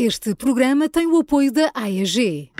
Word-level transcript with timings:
Este 0.00 0.32
programa 0.32 0.88
tem 0.88 1.08
o 1.08 1.18
apoio 1.18 1.50
da 1.50 1.72
AEG. 1.74 2.52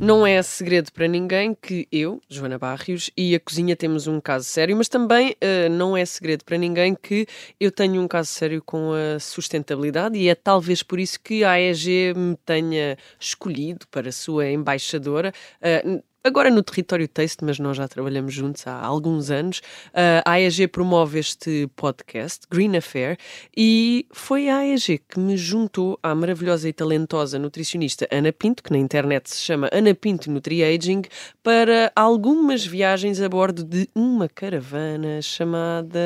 Não 0.00 0.26
é 0.26 0.42
segredo 0.42 0.90
para 0.90 1.06
ninguém 1.06 1.54
que 1.54 1.86
eu, 1.92 2.20
Joana 2.28 2.58
Barrios, 2.58 3.12
e 3.16 3.36
a 3.36 3.38
cozinha 3.38 3.76
temos 3.76 4.08
um 4.08 4.20
caso 4.20 4.46
sério, 4.46 4.76
mas 4.76 4.88
também 4.88 5.36
uh, 5.40 5.70
não 5.70 5.96
é 5.96 6.04
segredo 6.04 6.44
para 6.44 6.58
ninguém 6.58 6.96
que 7.00 7.28
eu 7.60 7.70
tenho 7.70 8.02
um 8.02 8.08
caso 8.08 8.30
sério 8.30 8.60
com 8.60 8.90
a 8.92 9.20
sustentabilidade 9.20 10.18
e 10.18 10.28
é 10.28 10.34
talvez 10.34 10.82
por 10.82 10.98
isso 10.98 11.20
que 11.20 11.44
a 11.44 11.52
AEG 11.52 12.12
me 12.16 12.36
tenha 12.44 12.98
escolhido 13.20 13.86
para 13.86 14.10
sua 14.10 14.50
embaixadora. 14.50 15.32
Uh, 15.60 16.02
agora 16.24 16.50
no 16.50 16.62
território 16.62 17.08
Taste, 17.08 17.44
mas 17.44 17.58
nós 17.58 17.76
já 17.76 17.88
trabalhamos 17.88 18.32
juntos 18.32 18.66
há 18.66 18.80
alguns 18.80 19.30
anos. 19.30 19.58
Uh, 19.88 20.22
a 20.24 20.32
AEG 20.32 20.68
promove 20.68 21.18
este 21.18 21.68
podcast, 21.74 22.46
Green 22.50 22.76
Affair, 22.76 23.18
e 23.56 24.06
foi 24.12 24.48
a 24.48 24.58
AEG 24.58 24.98
que 25.08 25.18
me 25.18 25.36
juntou 25.36 25.98
à 26.02 26.14
maravilhosa 26.14 26.68
e 26.68 26.72
talentosa 26.72 27.38
nutricionista 27.38 28.06
Ana 28.10 28.32
Pinto, 28.32 28.62
que 28.62 28.72
na 28.72 28.78
internet 28.78 29.30
se 29.30 29.42
chama 29.42 29.68
Ana 29.72 29.94
Pinto 29.94 30.30
Nutri-Aging, 30.30 31.02
para 31.42 31.90
algumas 31.96 32.64
viagens 32.64 33.20
a 33.20 33.28
bordo 33.28 33.64
de 33.64 33.88
uma 33.94 34.28
caravana 34.28 35.20
chamada 35.20 35.98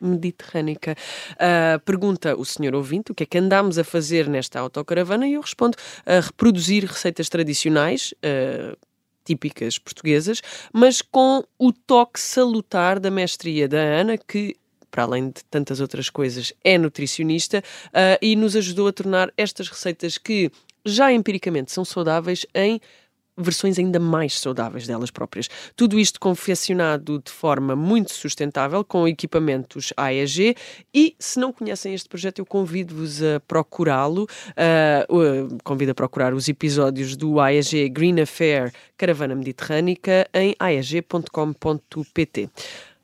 mediterrânica. 0.00 0.96
Uh, 1.32 1.78
pergunta 1.84 2.36
o 2.36 2.44
senhor 2.44 2.74
ouvinte 2.74 3.12
o 3.12 3.14
que 3.14 3.22
é 3.22 3.26
que 3.26 3.38
andámos 3.38 3.78
a 3.78 3.84
fazer 3.84 4.28
nesta 4.28 4.58
autocaravana 4.60 5.26
e 5.26 5.34
eu 5.34 5.40
respondo 5.40 5.76
a 6.04 6.20
reproduzir 6.20 6.84
receitas 6.84 7.28
tradicionais. 7.28 8.12
Uh, 8.14 8.76
típicas 9.24 9.78
portuguesas, 9.78 10.42
mas 10.72 11.00
com 11.02 11.42
o 11.58 11.72
toque 11.72 12.20
salutar 12.20 13.00
da 13.00 13.10
mestria 13.10 13.66
da 13.68 13.78
Ana, 13.78 14.18
que 14.18 14.56
para 14.94 15.02
além 15.02 15.26
de 15.30 15.42
tantas 15.50 15.80
outras 15.80 16.08
coisas, 16.08 16.52
é 16.62 16.78
nutricionista 16.78 17.58
uh, 17.88 18.16
e 18.22 18.36
nos 18.36 18.54
ajudou 18.54 18.86
a 18.86 18.92
tornar 18.92 19.32
estas 19.36 19.68
receitas 19.68 20.16
que 20.16 20.52
já 20.86 21.12
empiricamente 21.12 21.72
são 21.72 21.84
saudáveis 21.84 22.46
em 22.54 22.80
versões 23.36 23.78
ainda 23.78 23.98
mais 23.98 24.38
saudáveis 24.38 24.86
delas 24.86 25.10
próprias. 25.10 25.48
Tudo 25.74 25.98
isto 25.98 26.20
confeccionado 26.20 27.20
de 27.24 27.30
forma 27.30 27.74
muito 27.74 28.12
sustentável, 28.12 28.84
com 28.84 29.08
equipamentos 29.08 29.92
AEG. 29.96 30.56
E 30.92 31.16
se 31.18 31.38
não 31.38 31.52
conhecem 31.52 31.94
este 31.94 32.08
projeto, 32.08 32.38
eu 32.38 32.46
convido-vos 32.46 33.22
a 33.22 33.40
procurá-lo. 33.40 34.24
Uh, 34.24 35.58
convido 35.64 35.92
a 35.92 35.94
procurar 35.94 36.34
os 36.34 36.48
episódios 36.48 37.16
do 37.16 37.40
AEG 37.40 37.88
Green 37.88 38.20
Affair 38.20 38.72
Caravana 38.96 39.34
Mediterrânica 39.34 40.28
em 40.32 40.54
aeg.com.pt. 40.58 42.48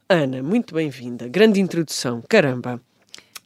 Ana, 0.08 0.42
muito 0.42 0.74
bem-vinda. 0.74 1.28
Grande 1.28 1.60
introdução. 1.60 2.22
Caramba! 2.28 2.80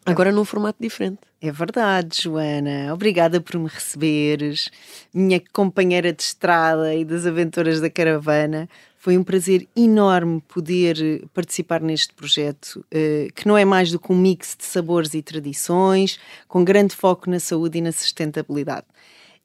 Agora 0.06 0.30
num 0.30 0.44
formato 0.44 0.78
diferente. 0.80 1.19
É 1.41 1.50
verdade, 1.50 2.22
Joana. 2.22 2.92
Obrigada 2.92 3.41
por 3.41 3.58
me 3.58 3.69
receberes, 3.69 4.70
minha 5.12 5.42
companheira 5.52 6.12
de 6.12 6.22
estrada 6.22 6.94
e 6.94 7.05
das 7.05 7.27
aventuras 7.27 7.80
da 7.80 7.88
caravana. 7.88 8.69
Foi 8.98 9.19
um 9.19 9.25
prazer 9.25 9.69
enorme 9.77 10.42
poder 10.48 11.27
participar 11.34 11.80
neste 11.80 12.14
projeto, 12.14 12.84
eh, 12.91 13.28
que 13.34 13.47
não 13.47 13.56
é 13.56 13.64
mais 13.64 13.91
do 13.91 13.98
que 13.98 14.10
um 14.10 14.16
mix 14.16 14.56
de 14.58 14.64
sabores 14.64 15.12
e 15.12 15.20
tradições, 15.20 16.19
com 16.48 16.64
grande 16.64 16.94
foco 16.94 17.28
na 17.28 17.38
saúde 17.38 17.78
e 17.78 17.82
na 17.82 17.92
sustentabilidade. 17.92 18.86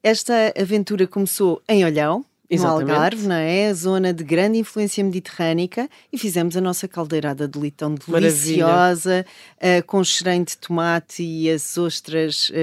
Esta 0.01 0.53
aventura 0.57 1.05
começou 1.05 1.61
em 1.67 1.83
Olhão, 1.83 2.23
Exatamente. 2.49 2.87
no 2.87 2.93
Algarve, 2.93 3.27
não 3.27 3.35
é? 3.35 3.73
Zona 3.73 4.13
de 4.13 4.23
grande 4.23 4.57
influência 4.57 5.03
mediterrânica 5.03 5.87
e 6.11 6.17
fizemos 6.17 6.57
a 6.57 6.61
nossa 6.61 6.87
caldeirada 6.87 7.47
de 7.47 7.59
litão 7.59 7.93
deliciosa, 7.93 9.25
uh, 9.57 9.85
com 9.85 10.03
cheirão 10.03 10.43
de 10.43 10.57
tomate 10.57 11.21
e 11.21 11.49
as 11.49 11.77
ostras 11.77 12.49
uh, 12.49 12.53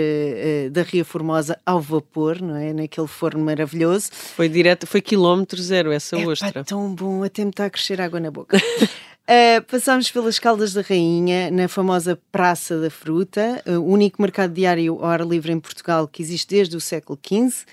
uh, 0.67 0.71
da 0.71 0.83
Ria 0.83 1.05
Formosa 1.05 1.59
ao 1.65 1.81
vapor, 1.81 2.43
não 2.43 2.57
é? 2.57 2.73
Naquele 2.73 3.07
forno 3.07 3.45
maravilhoso. 3.45 4.11
Foi 4.13 4.49
direto, 4.49 4.87
foi 4.87 5.01
quilómetro 5.01 5.63
zero 5.63 5.93
essa 5.93 6.17
é 6.17 6.27
ostra. 6.27 6.65
tão 6.65 6.93
bom, 6.93 7.23
até 7.23 7.45
me 7.45 7.51
está 7.51 7.67
a 7.67 7.71
crescer 7.71 8.01
água 8.01 8.19
na 8.19 8.31
boca. 8.31 8.59
Uh, 9.29 9.61
passámos 9.65 10.09
pelas 10.09 10.39
Caldas 10.39 10.73
da 10.73 10.83
Rainha, 10.83 11.51
na 11.51 11.67
famosa 11.67 12.17
Praça 12.31 12.81
da 12.81 12.89
Fruta, 12.89 13.61
o 13.67 13.73
uh, 13.73 13.93
único 13.93 14.23
mercado 14.23 14.53
diário 14.53 14.95
ao 15.01 15.05
ar 15.05 15.21
livre 15.23 15.51
em 15.51 15.59
Portugal 15.59 16.07
que 16.07 16.23
existe 16.23 16.55
desde 16.55 16.77
o 16.77 16.81
século 16.81 17.19
XV. 17.21 17.65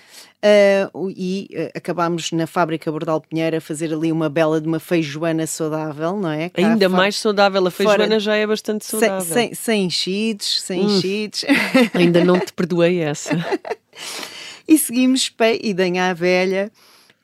Uh, 0.44 1.10
e 1.16 1.48
uh, 1.52 1.78
acabámos 1.78 2.32
na 2.32 2.48
fábrica 2.48 2.90
Bordal 2.90 3.20
Pinheiro 3.20 3.56
a 3.56 3.60
fazer 3.60 3.94
ali 3.94 4.10
uma 4.10 4.28
bela 4.28 4.60
de 4.60 4.66
uma 4.66 4.80
feijoana 4.80 5.46
saudável, 5.46 6.16
não 6.16 6.28
é? 6.28 6.48
Cá 6.48 6.60
Ainda 6.60 6.88
mais 6.88 7.16
saudável, 7.16 7.64
a 7.64 7.70
feijoana 7.70 8.04
fora, 8.04 8.20
já 8.20 8.34
é 8.34 8.46
bastante 8.46 8.84
saudável. 8.84 9.20
Sem, 9.20 9.34
sem, 9.34 9.54
sem 9.54 9.84
enchidos, 9.84 10.60
sem 10.60 10.80
hum, 10.80 10.98
enchidos. 10.98 11.44
Ainda 11.94 12.24
não 12.24 12.40
te 12.44 12.52
perdoei 12.52 12.98
essa. 12.98 13.30
e 14.66 14.76
seguimos 14.76 15.30
para 15.30 15.54
Idanha 15.54 16.10
à 16.10 16.12
Velha, 16.14 16.72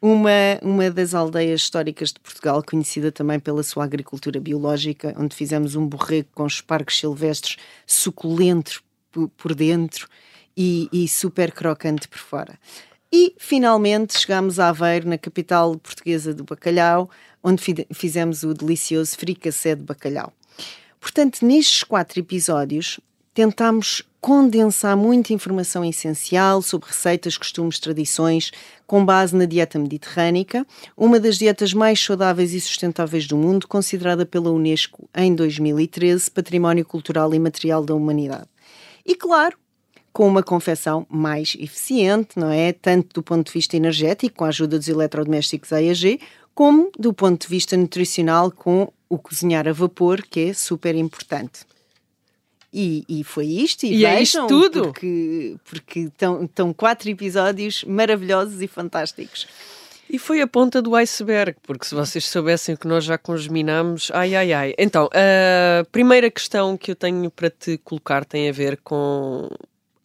uma, 0.00 0.58
uma 0.62 0.90
das 0.90 1.14
aldeias 1.14 1.60
históricas 1.60 2.12
de 2.12 2.20
Portugal, 2.20 2.62
conhecida 2.62 3.12
também 3.12 3.38
pela 3.38 3.62
sua 3.62 3.84
agricultura 3.84 4.40
biológica, 4.40 5.14
onde 5.18 5.36
fizemos 5.36 5.74
um 5.74 5.86
borrego 5.86 6.28
com 6.34 6.46
espargos 6.46 6.98
silvestres 6.98 7.56
suculento 7.86 8.82
por 9.36 9.54
dentro 9.54 10.08
e, 10.56 10.88
e 10.92 11.08
super 11.08 11.52
crocante 11.52 12.08
por 12.08 12.18
fora. 12.18 12.58
E 13.12 13.34
finalmente 13.38 14.18
chegámos 14.18 14.58
a 14.58 14.68
Aveiro, 14.68 15.08
na 15.08 15.18
capital 15.18 15.76
portuguesa 15.76 16.32
do 16.32 16.44
bacalhau, 16.44 17.10
onde 17.42 17.62
fizemos 17.92 18.42
o 18.44 18.54
delicioso 18.54 19.16
fricassé 19.18 19.74
de 19.74 19.82
bacalhau. 19.82 20.32
Portanto, 21.00 21.44
nestes 21.44 21.82
quatro 21.82 22.20
episódios, 22.20 23.00
tentámos 23.34 24.02
condensar 24.20 24.96
muita 24.96 25.32
informação 25.32 25.84
essencial 25.84 26.60
sobre 26.60 26.88
receitas, 26.88 27.38
costumes, 27.38 27.78
tradições, 27.78 28.50
com 28.86 29.04
base 29.04 29.34
na 29.34 29.46
dieta 29.46 29.78
mediterrânica, 29.78 30.66
uma 30.96 31.18
das 31.18 31.38
dietas 31.38 31.72
mais 31.72 31.98
saudáveis 32.02 32.52
e 32.52 32.60
sustentáveis 32.60 33.26
do 33.26 33.36
mundo, 33.36 33.66
considerada 33.66 34.26
pela 34.26 34.50
Unesco 34.50 35.08
em 35.16 35.34
2013 35.34 36.30
Património 36.30 36.84
Cultural 36.84 37.32
e 37.34 37.38
Material 37.38 37.84
da 37.84 37.94
Humanidade. 37.94 38.48
E 39.06 39.14
claro, 39.14 39.56
com 40.12 40.26
uma 40.26 40.42
confecção 40.42 41.06
mais 41.08 41.56
eficiente, 41.58 42.38
não 42.38 42.50
é? 42.50 42.72
Tanto 42.72 43.14
do 43.14 43.22
ponto 43.22 43.46
de 43.46 43.52
vista 43.52 43.76
energético, 43.76 44.36
com 44.36 44.44
a 44.44 44.48
ajuda 44.48 44.78
dos 44.78 44.88
eletrodomésticos 44.88 45.72
AEG, 45.72 46.20
como 46.54 46.90
do 46.98 47.14
ponto 47.14 47.42
de 47.42 47.48
vista 47.48 47.76
nutricional, 47.76 48.50
com 48.50 48.92
o 49.08 49.18
cozinhar 49.18 49.66
a 49.66 49.72
vapor, 49.72 50.22
que 50.22 50.50
é 50.50 50.52
super 50.52 50.94
importante. 50.94 51.60
E, 52.72 53.04
e 53.08 53.24
foi 53.24 53.46
isto, 53.46 53.84
e, 53.84 53.94
e 53.94 53.96
vejam, 53.98 54.10
é 54.10 54.22
isto 54.22 54.46
tudo. 54.46 54.82
Porque, 54.82 55.56
porque 55.64 56.00
estão, 56.00 56.44
estão 56.44 56.72
quatro 56.72 57.10
episódios 57.10 57.82
maravilhosos 57.84 58.62
e 58.62 58.68
fantásticos. 58.68 59.46
E 60.12 60.18
foi 60.18 60.40
a 60.40 60.46
ponta 60.46 60.82
do 60.82 60.96
iceberg, 60.96 61.56
porque 61.62 61.84
se 61.84 61.94
vocês 61.94 62.26
soubessem 62.26 62.74
o 62.74 62.78
que 62.78 62.88
nós 62.88 63.04
já 63.04 63.16
congeminamos, 63.16 64.10
ai 64.12 64.34
ai 64.34 64.52
ai. 64.52 64.74
Então, 64.76 65.08
a 65.12 65.84
primeira 65.92 66.28
questão 66.28 66.76
que 66.76 66.90
eu 66.90 66.96
tenho 66.96 67.30
para 67.30 67.48
te 67.48 67.78
colocar 67.78 68.24
tem 68.24 68.48
a 68.48 68.52
ver 68.52 68.78
com 68.82 69.48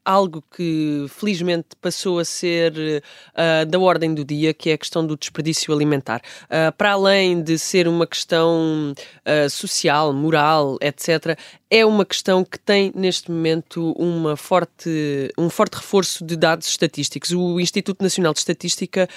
algo 0.06 0.44
que 0.56 1.08
felizmente 1.10 1.70
passou 1.82 2.20
a 2.20 2.26
ser 2.26 2.74
uh, 2.78 3.66
da 3.66 3.80
ordem 3.80 4.14
do 4.14 4.24
dia, 4.24 4.54
que 4.54 4.70
é 4.70 4.74
a 4.74 4.78
questão 4.78 5.06
do 5.06 5.18
desperdício 5.18 5.74
alimentar. 5.74 6.22
Uh, 6.44 6.72
para 6.78 6.92
além 6.92 7.42
de 7.42 7.58
ser 7.58 7.88
uma 7.88 8.06
questão 8.06 8.94
uh, 8.94 9.50
social, 9.50 10.14
moral, 10.14 10.78
etc., 10.80 11.38
é 11.70 11.84
uma 11.84 12.06
questão 12.06 12.46
que 12.46 12.60
tem 12.60 12.92
neste 12.96 13.32
momento 13.32 13.92
uma 13.94 14.38
forte, 14.38 15.34
um 15.36 15.50
forte 15.50 15.74
reforço 15.74 16.24
de 16.24 16.36
dados 16.36 16.68
estatísticos. 16.68 17.32
O 17.32 17.60
Instituto 17.60 18.04
Nacional 18.04 18.34
de 18.34 18.40
Estatística 18.40 19.10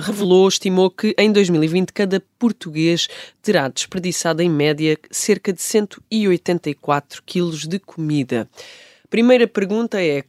revelou, 0.00 0.48
estimou 0.48 0.88
que 0.88 1.14
em 1.18 1.30
2020 1.32 1.92
cada 1.92 2.22
português 2.38 3.08
terá 3.42 3.68
desperdiçado 3.68 4.40
em 4.40 4.48
média 4.48 4.96
cerca 5.10 5.52
de 5.52 5.60
184 5.60 7.22
quilos 7.26 7.66
de 7.66 7.78
comida. 7.80 8.48
Primeira 9.10 9.48
pergunta 9.48 10.00
é: 10.00 10.22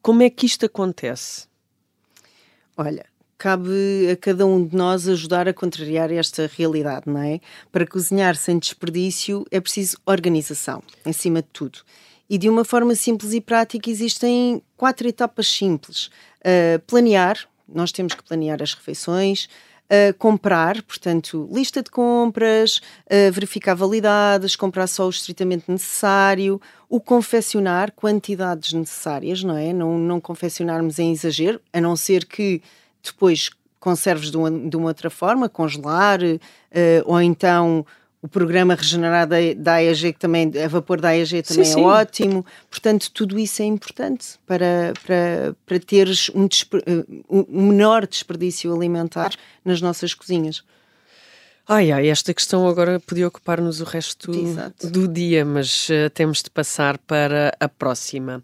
como 0.00 0.22
é 0.22 0.30
que 0.30 0.46
isto 0.46 0.64
acontece? 0.64 1.48
Olha, 2.76 3.04
cabe 3.36 4.08
a 4.10 4.16
cada 4.16 4.46
um 4.46 4.64
de 4.64 4.76
nós 4.76 5.08
ajudar 5.08 5.48
a 5.48 5.52
contrariar 5.52 6.12
esta 6.12 6.48
realidade, 6.56 7.06
não 7.08 7.20
é? 7.20 7.40
Para 7.72 7.84
cozinhar 7.84 8.36
sem 8.36 8.58
desperdício 8.58 9.44
é 9.50 9.60
preciso 9.60 9.98
organização, 10.06 10.80
em 11.04 11.12
cima 11.12 11.42
de 11.42 11.48
tudo. 11.52 11.80
E 12.28 12.38
de 12.38 12.48
uma 12.48 12.64
forma 12.64 12.94
simples 12.94 13.32
e 13.32 13.40
prática 13.40 13.90
existem 13.90 14.62
quatro 14.76 15.08
etapas 15.08 15.48
simples. 15.48 16.06
Uh, 16.38 16.78
planear, 16.86 17.36
nós 17.68 17.90
temos 17.90 18.14
que 18.14 18.22
planear 18.22 18.62
as 18.62 18.74
refeições, 18.74 19.48
uh, 19.90 20.14
comprar, 20.18 20.80
portanto, 20.82 21.48
lista 21.52 21.82
de 21.82 21.90
compras, 21.90 22.78
uh, 23.06 23.32
verificar 23.32 23.74
validades, 23.74 24.54
comprar 24.54 24.86
só 24.86 25.06
o 25.06 25.10
estritamente 25.10 25.64
necessário, 25.68 26.60
o 26.88 27.00
confeccionar 27.00 27.92
quantidades 27.92 28.72
necessárias, 28.72 29.42
não 29.42 29.56
é? 29.56 29.72
Não, 29.72 29.98
não 29.98 30.20
confeccionarmos 30.20 30.98
em 30.98 31.12
exagero, 31.12 31.60
a 31.72 31.80
não 31.80 31.96
ser 31.96 32.24
que 32.24 32.62
depois 33.02 33.50
conserves 33.80 34.30
de 34.30 34.36
uma, 34.36 34.50
de 34.50 34.76
uma 34.76 34.88
outra 34.88 35.10
forma, 35.10 35.48
congelar, 35.48 36.20
uh, 36.22 36.38
ou 37.04 37.20
então 37.20 37.84
o 38.22 38.28
programa 38.28 38.74
regenerado 38.74 39.34
da 39.56 39.74
AEG, 39.74 40.12
que 40.12 40.18
também, 40.18 40.52
a 40.62 40.68
vapor 40.68 41.00
da 41.00 41.08
AEG 41.08 41.42
também 41.42 41.64
sim, 41.64 41.70
é 41.70 41.74
sim. 41.74 41.84
ótimo. 41.84 42.44
Portanto, 42.68 43.10
tudo 43.12 43.38
isso 43.38 43.62
é 43.62 43.64
importante 43.64 44.38
para, 44.46 44.92
para, 45.04 45.56
para 45.64 45.80
teres 45.80 46.30
um, 46.34 46.46
um 47.30 47.62
menor 47.68 48.06
desperdício 48.06 48.74
alimentar 48.74 49.30
nas 49.64 49.80
nossas 49.80 50.12
cozinhas. 50.12 50.62
Ai, 51.68 51.92
ai, 51.92 52.08
esta 52.08 52.34
questão 52.34 52.66
agora 52.66 52.98
podia 52.98 53.28
ocupar-nos 53.28 53.80
o 53.80 53.84
resto 53.84 54.32
Exato. 54.32 54.90
do 54.90 55.06
dia, 55.06 55.44
mas 55.44 55.88
uh, 55.88 56.10
temos 56.12 56.42
de 56.42 56.50
passar 56.50 56.98
para 56.98 57.54
a 57.60 57.68
próxima. 57.68 58.42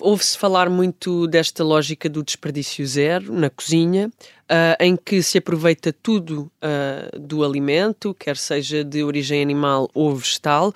Ouve-se 0.00 0.36
falar 0.36 0.68
muito 0.68 1.28
desta 1.28 1.62
lógica 1.62 2.08
do 2.08 2.22
desperdício 2.24 2.84
zero 2.84 3.32
na 3.32 3.48
cozinha, 3.48 4.08
uh, 4.08 4.76
em 4.80 4.96
que 4.96 5.22
se 5.22 5.38
aproveita 5.38 5.92
tudo 5.92 6.50
uh, 6.60 7.18
do 7.20 7.44
alimento, 7.44 8.12
quer 8.12 8.36
seja 8.36 8.82
de 8.82 9.04
origem 9.04 9.40
animal 9.40 9.88
ou 9.94 10.16
vegetal. 10.16 10.72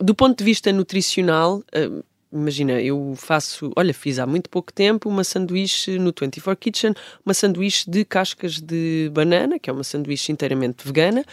do 0.00 0.14
ponto 0.14 0.38
de 0.38 0.44
vista 0.44 0.72
nutricional, 0.72 1.64
imagina, 2.32 2.80
eu 2.80 3.14
faço, 3.16 3.70
olha, 3.76 3.92
fiz 3.92 4.18
há 4.18 4.26
muito 4.26 4.48
pouco 4.48 4.72
tempo 4.72 5.08
uma 5.08 5.22
sanduíche 5.22 5.98
no 5.98 6.12
24 6.18 6.56
Kitchen, 6.58 6.94
uma 7.24 7.34
sanduíche 7.34 7.90
de 7.90 8.04
cascas 8.04 8.60
de 8.60 9.10
banana, 9.12 9.58
que 9.58 9.68
é 9.68 9.72
uma 9.72 9.84
sanduíche 9.84 10.32
inteiramente 10.32 10.84
vegana, 10.86 11.24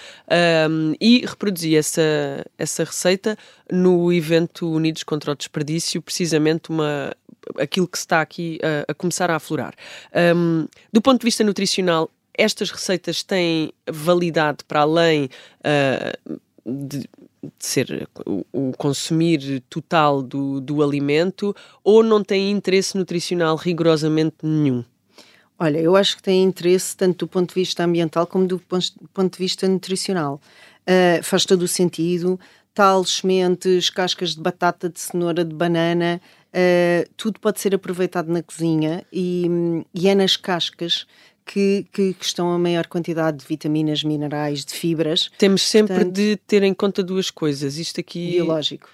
um, 0.69 0.93
e 0.99 1.25
reproduzi 1.25 1.75
essa, 1.75 2.45
essa 2.57 2.83
receita 2.83 3.37
no 3.71 4.11
evento 4.11 4.69
Unidos 4.69 5.03
contra 5.03 5.31
o 5.31 5.35
Desperdício, 5.35 6.01
precisamente 6.01 6.69
uma, 6.69 7.15
aquilo 7.57 7.87
que 7.87 7.97
está 7.97 8.21
aqui 8.21 8.59
a, 8.61 8.91
a 8.91 8.93
começar 8.93 9.31
a 9.31 9.35
aflorar. 9.37 9.73
Um, 10.35 10.67
do 10.91 11.01
ponto 11.01 11.21
de 11.21 11.25
vista 11.25 11.43
nutricional, 11.43 12.11
estas 12.33 12.71
receitas 12.71 13.23
têm 13.23 13.73
validade 13.89 14.63
para 14.65 14.81
além 14.81 15.29
uh, 15.59 16.39
de 16.65 17.07
ser 17.57 18.07
o, 18.25 18.45
o, 18.51 18.71
consumir 18.77 19.61
total 19.69 20.21
do, 20.21 20.59
do 20.59 20.83
alimento 20.83 21.55
ou 21.83 22.03
não 22.03 22.23
tem 22.23 22.51
interesse 22.51 22.97
nutricional 22.97 23.55
rigorosamente 23.55 24.37
nenhum? 24.43 24.83
Olha, 25.57 25.77
eu 25.77 25.95
acho 25.95 26.15
que 26.17 26.23
tem 26.23 26.43
interesse 26.43 26.95
tanto 26.95 27.25
do 27.25 27.27
ponto 27.27 27.49
de 27.49 27.55
vista 27.55 27.83
ambiental 27.83 28.25
como 28.25 28.47
do 28.47 28.59
ponto 28.59 29.31
de 29.31 29.37
vista 29.37 29.67
nutricional. 29.67 30.39
Uh, 30.81 31.21
faz 31.21 31.45
todo 31.45 31.63
o 31.63 31.67
sentido. 31.67 32.39
Tal 32.73 33.03
sementes, 33.03 33.89
cascas 33.89 34.35
de 34.35 34.41
batata, 34.41 34.89
de 34.89 34.99
cenoura, 34.99 35.43
de 35.43 35.53
banana, 35.53 36.21
uh, 36.53 37.09
tudo 37.17 37.39
pode 37.39 37.59
ser 37.59 37.75
aproveitado 37.75 38.31
na 38.31 38.41
cozinha 38.41 39.05
e, 39.11 39.47
e 39.93 40.07
é 40.07 40.15
nas 40.15 40.37
cascas 40.37 41.05
que, 41.51 41.87
que, 41.91 42.13
que, 42.13 42.25
estão 42.25 42.51
a 42.51 42.59
maior 42.59 42.85
quantidade 42.85 43.37
de 43.37 43.45
vitaminas, 43.45 44.03
minerais, 44.03 44.63
de 44.63 44.71
fibras. 44.71 45.31
Temos 45.35 45.63
sempre 45.63 45.95
Portanto, 45.95 46.13
de 46.13 46.37
ter 46.45 46.61
em 46.61 46.75
conta 46.75 47.01
duas 47.01 47.31
coisas. 47.31 47.77
Isto 47.77 47.99
aqui. 47.99 48.33
Biológico. 48.33 48.87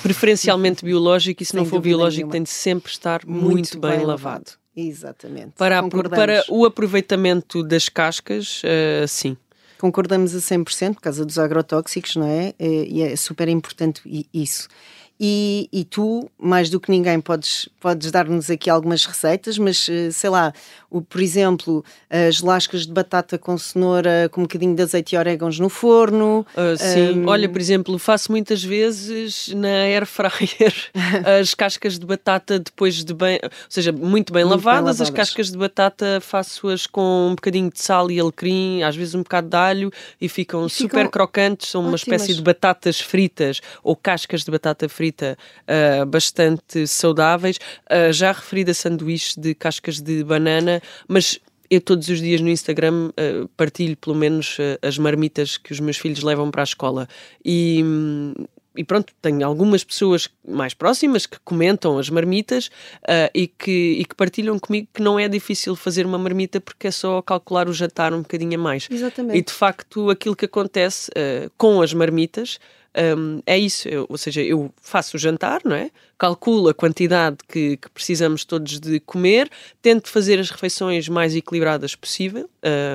Preferencialmente 0.00 0.84
biológico, 0.84 1.42
e 1.42 1.46
se 1.46 1.50
Sem 1.52 1.58
não 1.58 1.66
for 1.66 1.80
biológico, 1.80 2.20
nenhuma. 2.20 2.32
tem 2.32 2.42
de 2.44 2.50
sempre 2.50 2.92
estar 2.92 3.26
muito, 3.26 3.50
muito 3.50 3.80
bem, 3.80 3.98
bem, 3.98 4.06
lavado. 4.06 4.52
Exatamente. 4.76 5.54
Para, 5.58 5.82
para 5.88 6.44
o 6.48 6.64
aproveitamento 6.64 7.64
das 7.64 7.88
cascas, 7.88 8.62
uh, 8.62 9.08
sim. 9.08 9.36
Concordamos 9.80 10.34
a 10.36 10.38
100% 10.38 10.94
por 10.94 11.02
causa 11.02 11.24
dos 11.24 11.38
agrotóxicos, 11.38 12.14
não 12.16 12.26
é? 12.26 12.54
Eh, 12.58 12.86
e 12.88 13.02
é 13.02 13.14
super 13.14 13.48
importante 13.48 14.02
isso. 14.32 14.68
E, 15.20 15.68
e, 15.72 15.84
tu, 15.84 16.30
mais 16.38 16.70
do 16.70 16.78
que 16.78 16.90
ninguém, 16.90 17.20
podes, 17.20 17.68
podes 17.80 18.10
dar-nos 18.12 18.48
aqui 18.50 18.70
algumas 18.70 19.04
receitas, 19.04 19.58
mas 19.58 19.88
eh, 19.88 20.12
sei 20.12 20.30
lá, 20.30 20.52
o, 20.90 21.02
por 21.02 21.20
exemplo, 21.20 21.84
as 22.08 22.40
lascas 22.40 22.86
de 22.86 22.92
batata 22.92 23.36
com 23.36 23.58
cenoura 23.58 24.28
com 24.30 24.42
um 24.42 24.44
bocadinho 24.44 24.74
de 24.76 24.82
azeite 24.82 25.14
e 25.14 25.18
orégãos 25.18 25.58
no 25.58 25.68
forno. 25.68 26.46
Uh, 26.54 26.76
sim, 26.76 27.20
um... 27.20 27.28
olha, 27.28 27.48
por 27.48 27.60
exemplo, 27.60 27.98
faço 27.98 28.30
muitas 28.30 28.62
vezes 28.62 29.48
na 29.48 29.68
air 29.68 30.06
fryer 30.06 30.74
as 31.40 31.52
cascas 31.52 31.98
de 31.98 32.06
batata 32.06 32.58
depois 32.58 33.04
de 33.04 33.12
bem, 33.12 33.38
ou 33.42 33.50
seja, 33.68 33.92
muito 33.92 34.32
bem, 34.32 34.44
muito 34.44 34.56
lavadas, 34.56 34.64
bem 34.64 34.84
lavadas, 34.86 35.00
as 35.00 35.10
cascas 35.10 35.50
de 35.50 35.58
batata 35.58 36.20
faço-as 36.20 36.86
com 36.86 37.28
um 37.30 37.34
bocadinho 37.34 37.70
de 37.70 37.80
sal 37.80 38.10
e 38.10 38.20
alecrim, 38.20 38.82
às 38.82 38.96
vezes 38.96 39.14
um 39.14 39.22
bocado 39.22 39.48
de 39.48 39.56
alho 39.56 39.92
e 40.20 40.28
ficam 40.28 40.66
e 40.66 40.70
super 40.70 40.88
ficam 40.88 41.10
crocantes, 41.10 41.70
são 41.70 41.82
ótimas. 41.82 42.06
uma 42.06 42.14
espécie 42.14 42.34
de 42.34 42.42
batatas 42.42 43.00
fritas 43.00 43.60
ou 43.82 43.96
cascas 43.96 44.44
de 44.44 44.50
batata 44.50 44.88
fritas 45.08 45.36
uh, 45.36 46.06
bastante 46.06 46.86
saudáveis. 46.86 47.56
Uh, 47.90 48.12
já 48.12 48.32
referi 48.32 48.64
da 48.64 48.74
sanduíche 48.74 49.38
de 49.40 49.54
cascas 49.54 50.00
de 50.00 50.22
banana, 50.22 50.82
mas 51.06 51.40
eu 51.70 51.80
todos 51.80 52.08
os 52.08 52.20
dias 52.20 52.40
no 52.40 52.48
Instagram 52.48 53.10
uh, 53.10 53.48
partilho 53.56 53.96
pelo 53.96 54.16
menos 54.16 54.58
uh, 54.58 54.86
as 54.86 54.98
marmitas 54.98 55.56
que 55.56 55.72
os 55.72 55.80
meus 55.80 55.98
filhos 55.98 56.22
levam 56.22 56.50
para 56.50 56.62
a 56.62 56.64
escola. 56.64 57.08
E, 57.44 57.84
e 58.74 58.84
pronto, 58.84 59.12
tenho 59.20 59.46
algumas 59.46 59.84
pessoas 59.84 60.30
mais 60.46 60.72
próximas 60.72 61.26
que 61.26 61.38
comentam 61.44 61.98
as 61.98 62.08
marmitas 62.08 62.68
uh, 63.02 63.28
e, 63.34 63.46
que, 63.46 63.96
e 63.98 64.04
que 64.04 64.14
partilham 64.14 64.58
comigo 64.58 64.88
que 64.94 65.02
não 65.02 65.18
é 65.18 65.28
difícil 65.28 65.76
fazer 65.76 66.06
uma 66.06 66.18
marmita 66.18 66.58
porque 66.60 66.86
é 66.86 66.90
só 66.90 67.20
calcular 67.20 67.68
o 67.68 67.72
jantar 67.72 68.14
um 68.14 68.22
bocadinho 68.22 68.58
a 68.58 68.62
mais. 68.62 68.88
Exatamente. 68.90 69.36
E 69.36 69.42
de 69.42 69.52
facto 69.52 70.08
aquilo 70.08 70.34
que 70.34 70.46
acontece 70.46 71.10
com 71.58 71.82
as 71.82 71.92
marmitas 71.92 72.58
um, 72.98 73.40
é 73.46 73.58
isso, 73.58 73.88
eu, 73.88 74.06
ou 74.08 74.18
seja, 74.18 74.42
eu 74.42 74.72
faço 74.80 75.16
o 75.16 75.20
jantar, 75.20 75.60
não 75.64 75.76
é? 75.76 75.90
Calculo 76.18 76.68
a 76.68 76.74
quantidade 76.74 77.36
que, 77.46 77.76
que 77.76 77.88
precisamos 77.90 78.44
todos 78.44 78.80
de 78.80 78.98
comer, 78.98 79.48
tento 79.80 80.08
fazer 80.08 80.40
as 80.40 80.50
refeições 80.50 81.08
mais 81.08 81.36
equilibradas 81.36 81.94
possível. 81.94 82.50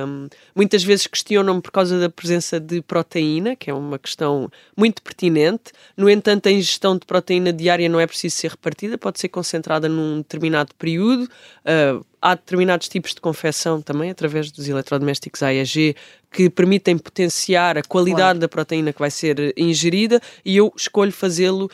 Um, 0.06 0.28
muitas 0.54 0.84
vezes 0.84 1.06
questionam-me 1.06 1.62
por 1.62 1.70
causa 1.70 1.98
da 1.98 2.10
presença 2.10 2.60
de 2.60 2.82
proteína, 2.82 3.56
que 3.56 3.70
é 3.70 3.74
uma 3.74 3.98
questão 3.98 4.50
muito 4.76 5.00
pertinente. 5.00 5.72
No 5.96 6.10
entanto, 6.10 6.50
a 6.50 6.52
ingestão 6.52 6.98
de 6.98 7.06
proteína 7.06 7.50
diária 7.50 7.88
não 7.88 7.98
é 7.98 8.06
preciso 8.06 8.36
ser 8.36 8.50
repartida, 8.50 8.98
pode 8.98 9.18
ser 9.18 9.30
concentrada 9.30 9.88
num 9.88 10.18
determinado 10.18 10.74
período. 10.74 11.24
Uh, 11.24 12.04
há 12.20 12.34
determinados 12.34 12.88
tipos 12.88 13.14
de 13.14 13.22
confecção 13.22 13.80
também, 13.80 14.10
através 14.10 14.50
dos 14.50 14.68
eletrodomésticos 14.68 15.42
AEG, 15.42 15.96
que 16.30 16.50
permitem 16.50 16.98
potenciar 16.98 17.78
a 17.78 17.82
qualidade 17.82 18.16
claro. 18.16 18.38
da 18.40 18.48
proteína 18.48 18.92
que 18.92 18.98
vai 18.98 19.10
ser 19.10 19.54
ingerida 19.56 20.20
e 20.44 20.56
eu 20.56 20.72
escolho 20.76 21.12
fazê-lo 21.12 21.70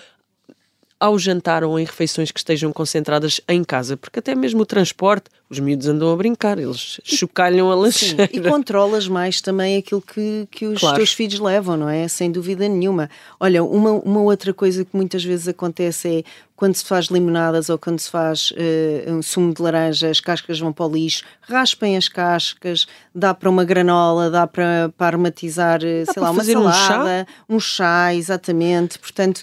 ao 1.00 1.19
jantar 1.19 1.64
ou 1.64 1.81
em 1.81 1.85
refeições 1.85 2.31
que 2.31 2.38
estejam 2.38 2.70
concentradas 2.75 3.41
em 3.49 3.64
casa, 3.64 3.97
porque 3.97 4.19
até 4.19 4.35
mesmo 4.35 4.61
o 4.61 4.67
transporte, 4.67 5.31
os 5.49 5.58
miúdos 5.58 5.88
andam 5.88 6.12
a 6.12 6.17
brincar, 6.17 6.58
eles 6.58 7.00
chocalham 7.02 7.73
a 7.73 7.75
lancheira. 7.75 8.29
Sim, 8.31 8.38
e 8.38 8.41
controlas 8.43 9.08
mais 9.08 9.41
também 9.41 9.79
aquilo 9.79 10.02
que, 10.02 10.47
que 10.50 10.67
os 10.67 10.79
claro. 10.79 10.97
teus 10.97 11.14
filhos 11.14 11.41
levam, 11.41 11.75
não 11.79 11.89
é? 11.89 12.06
Sem 12.06 12.31
dúvida 12.31 12.69
nenhuma. 12.69 13.08
Olha, 13.41 13.65
uma, 13.65 13.93
uma 13.93 14.20
outra 14.20 14.53
coisa 14.53 14.84
que 14.84 14.94
muitas 14.94 15.25
vezes 15.25 15.48
acontece 15.48 16.19
é 16.19 16.25
quando 16.55 16.75
se 16.75 16.84
faz 16.84 17.06
limonadas 17.06 17.70
ou 17.70 17.79
quando 17.79 17.98
se 17.98 18.10
faz 18.10 18.51
uh, 18.51 19.10
um 19.10 19.22
sumo 19.22 19.55
de 19.55 19.63
laranja, 19.63 20.10
as 20.10 20.20
cascas 20.20 20.60
vão 20.60 20.70
para 20.70 20.84
o 20.84 20.93
lixo, 20.93 21.25
raspem 21.41 21.96
as 21.96 22.06
cascas, 22.06 22.86
dá 23.15 23.32
para 23.32 23.48
uma 23.48 23.65
granola, 23.65 24.29
dá 24.29 24.46
para, 24.46 24.93
para 24.98 25.06
aromatizar, 25.06 25.81
eh, 25.82 26.05
dá 26.05 26.13
sei 26.13 26.22
lá, 26.22 26.31
uma 26.31 26.44
salada, 26.44 26.69
um 26.69 26.72
chá? 26.72 27.27
um 27.48 27.60
chá, 27.60 28.15
exatamente. 28.15 28.98
Portanto, 28.98 29.43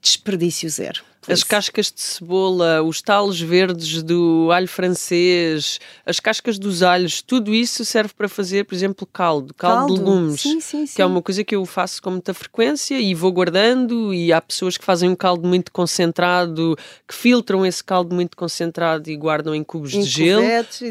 desperdício 0.00 0.68
zero. 0.70 1.11
As 1.28 1.44
cascas 1.44 1.92
de 1.92 2.00
cebola, 2.00 2.82
os 2.82 3.00
talos 3.00 3.40
verdes 3.40 4.02
do 4.02 4.50
alho 4.52 4.66
francês, 4.66 5.78
as 6.04 6.18
cascas 6.18 6.58
dos 6.58 6.82
alhos, 6.82 7.22
tudo 7.22 7.54
isso 7.54 7.84
serve 7.84 8.12
para 8.12 8.28
fazer, 8.28 8.64
por 8.64 8.74
exemplo, 8.74 9.06
caldo, 9.06 9.54
caldo, 9.54 9.76
caldo. 9.78 9.94
de 9.94 10.00
legumes, 10.00 10.40
sim, 10.40 10.60
sim, 10.60 10.86
sim. 10.86 10.94
que 10.96 11.02
é 11.02 11.06
uma 11.06 11.22
coisa 11.22 11.44
que 11.44 11.54
eu 11.54 11.64
faço 11.64 12.02
com 12.02 12.10
muita 12.10 12.34
frequência 12.34 12.98
e 13.00 13.14
vou 13.14 13.30
guardando. 13.30 14.12
E 14.12 14.32
há 14.32 14.40
pessoas 14.40 14.76
que 14.76 14.84
fazem 14.84 15.08
um 15.08 15.14
caldo 15.14 15.46
muito 15.46 15.70
concentrado, 15.70 16.76
que 17.06 17.14
filtram 17.14 17.64
esse 17.64 17.82
caldo 17.84 18.14
muito 18.14 18.36
concentrado 18.36 19.08
e 19.08 19.16
guardam 19.16 19.54
em 19.54 19.62
cubos 19.62 19.94
em 19.94 20.00
de 20.00 20.08
gelo 20.08 20.42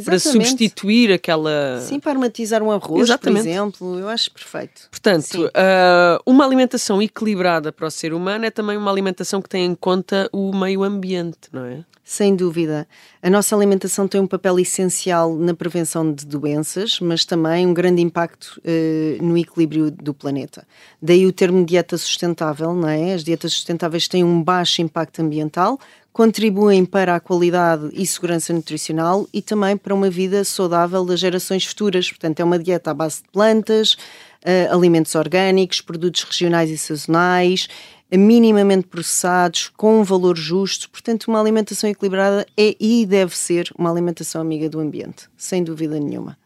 para 0.05 0.17
substituir 0.17 1.11
aquela. 1.11 1.79
Sim, 1.81 1.99
para 1.99 2.11
aromatizar 2.11 2.63
um 2.63 2.71
arroz, 2.71 3.03
exatamente. 3.03 3.43
por 3.43 3.49
exemplo. 3.49 3.99
Eu 3.99 4.07
acho 4.07 4.31
perfeito. 4.31 4.87
Portanto, 4.89 5.45
uh, 5.47 6.21
uma 6.25 6.45
alimentação 6.45 7.01
equilibrada 7.01 7.71
para 7.71 7.87
o 7.87 7.91
ser 7.91 8.13
humano 8.13 8.45
é 8.45 8.51
também 8.51 8.77
uma 8.77 8.91
alimentação 8.91 9.41
que 9.41 9.49
tem 9.49 9.65
em 9.65 9.75
conta 9.75 10.20
o 10.31 10.55
meio 10.55 10.83
ambiente, 10.83 11.49
não 11.51 11.65
é? 11.65 11.83
Sem 12.03 12.35
dúvida. 12.35 12.87
A 13.21 13.29
nossa 13.29 13.55
alimentação 13.55 14.07
tem 14.07 14.19
um 14.19 14.27
papel 14.27 14.59
essencial 14.59 15.35
na 15.35 15.53
prevenção 15.53 16.11
de 16.11 16.25
doenças, 16.25 16.99
mas 16.99 17.23
também 17.23 17.65
um 17.65 17.73
grande 17.73 18.01
impacto 18.01 18.59
uh, 18.65 19.23
no 19.23 19.37
equilíbrio 19.37 19.89
do 19.89 20.13
planeta. 20.13 20.67
Daí 21.01 21.25
o 21.25 21.31
termo 21.31 21.65
dieta 21.65 21.97
sustentável, 21.97 22.73
não 22.73 22.89
é? 22.89 23.13
As 23.13 23.23
dietas 23.23 23.53
sustentáveis 23.53 24.07
têm 24.07 24.23
um 24.23 24.43
baixo 24.43 24.81
impacto 24.81 25.21
ambiental, 25.21 25.79
contribuem 26.11 26.83
para 26.83 27.15
a 27.15 27.19
qualidade 27.19 27.89
e 27.93 28.05
segurança 28.05 28.51
nutricional 28.51 29.25
e 29.31 29.41
também 29.41 29.77
para 29.77 29.93
uma 29.93 30.09
vida 30.09 30.43
saudável 30.43 31.05
das 31.05 31.19
gerações 31.19 31.65
futuras. 31.65 32.09
Portanto, 32.09 32.39
é 32.39 32.43
uma 32.43 32.59
dieta 32.59 32.91
à 32.91 32.93
base 32.93 33.17
de 33.23 33.29
plantas, 33.31 33.93
uh, 33.93 34.73
alimentos 34.73 35.15
orgânicos, 35.15 35.79
produtos 35.79 36.23
regionais 36.23 36.69
e 36.69 36.77
sazonais 36.77 37.69
minimamente 38.17 38.87
processados, 38.87 39.71
com 39.75 40.01
um 40.01 40.03
valor 40.03 40.37
justo. 40.37 40.89
Portanto, 40.89 41.27
uma 41.27 41.39
alimentação 41.39 41.89
equilibrada 41.89 42.45
é 42.57 42.75
e 42.79 43.05
deve 43.05 43.35
ser 43.35 43.71
uma 43.77 43.89
alimentação 43.89 44.41
amiga 44.41 44.69
do 44.69 44.79
ambiente, 44.79 45.29
sem 45.37 45.63
dúvida 45.63 45.99
nenhuma. 45.99 46.37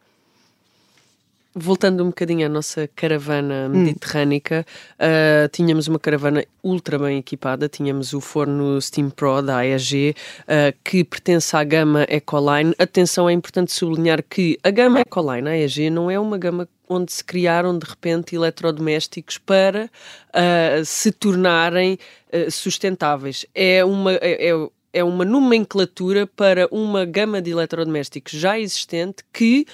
Voltando 1.57 2.03
um 2.03 2.07
bocadinho 2.07 2.45
à 2.45 2.50
nossa 2.50 2.89
caravana 2.93 3.69
hum. 3.69 3.84
mediterrânica, 3.84 4.65
hum. 5.00 5.05
uh, 5.05 5.48
tínhamos 5.48 5.88
uma 5.88 5.98
caravana 5.98 6.43
ultra 6.62 7.00
bem 7.00 7.17
equipada, 7.17 7.69
tínhamos 7.69 8.12
o 8.12 8.19
forno 8.19 8.81
Steam 8.81 9.10
Pro 9.10 9.41
da 9.41 9.60
AEG, 9.60 10.13
uh, 10.41 10.77
que 10.84 11.05
pertence 11.05 11.55
à 11.55 11.63
gama 11.63 12.05
Ecoline. 12.10 12.75
Atenção, 12.77 13.29
é 13.29 13.31
importante 13.34 13.72
sublinhar 13.72 14.22
que 14.22 14.60
a 14.62 14.69
gama 14.69 15.00
Ecoline, 15.00 15.48
a 15.48 15.51
AEG, 15.53 15.89
não 15.89 16.12
é 16.12 16.19
uma 16.19 16.38
gama 16.38 16.67
onde 16.88 17.12
se 17.12 17.24
criaram 17.24 17.77
de 17.77 17.86
repente 17.86 18.36
eletrodomésticos 18.36 19.38
para 19.38 19.86
uh, 19.86 20.86
se 20.86 21.12
tornarem 21.12 21.98
sustentáveis. 22.50 23.46
É 23.56 23.84
uma. 23.86 24.13
É, 24.13 24.50
é, 24.50 24.70
é 24.96 25.04
uma 25.04 25.25
nomenclatura 25.25 26.25
para 26.25 26.70
uma 26.72 27.04
gama 27.04 27.42
de 27.42 27.51
eletrodomésticos 27.51 28.32
já 28.32 28.58
existente 28.58 29.25
que 29.34 29.65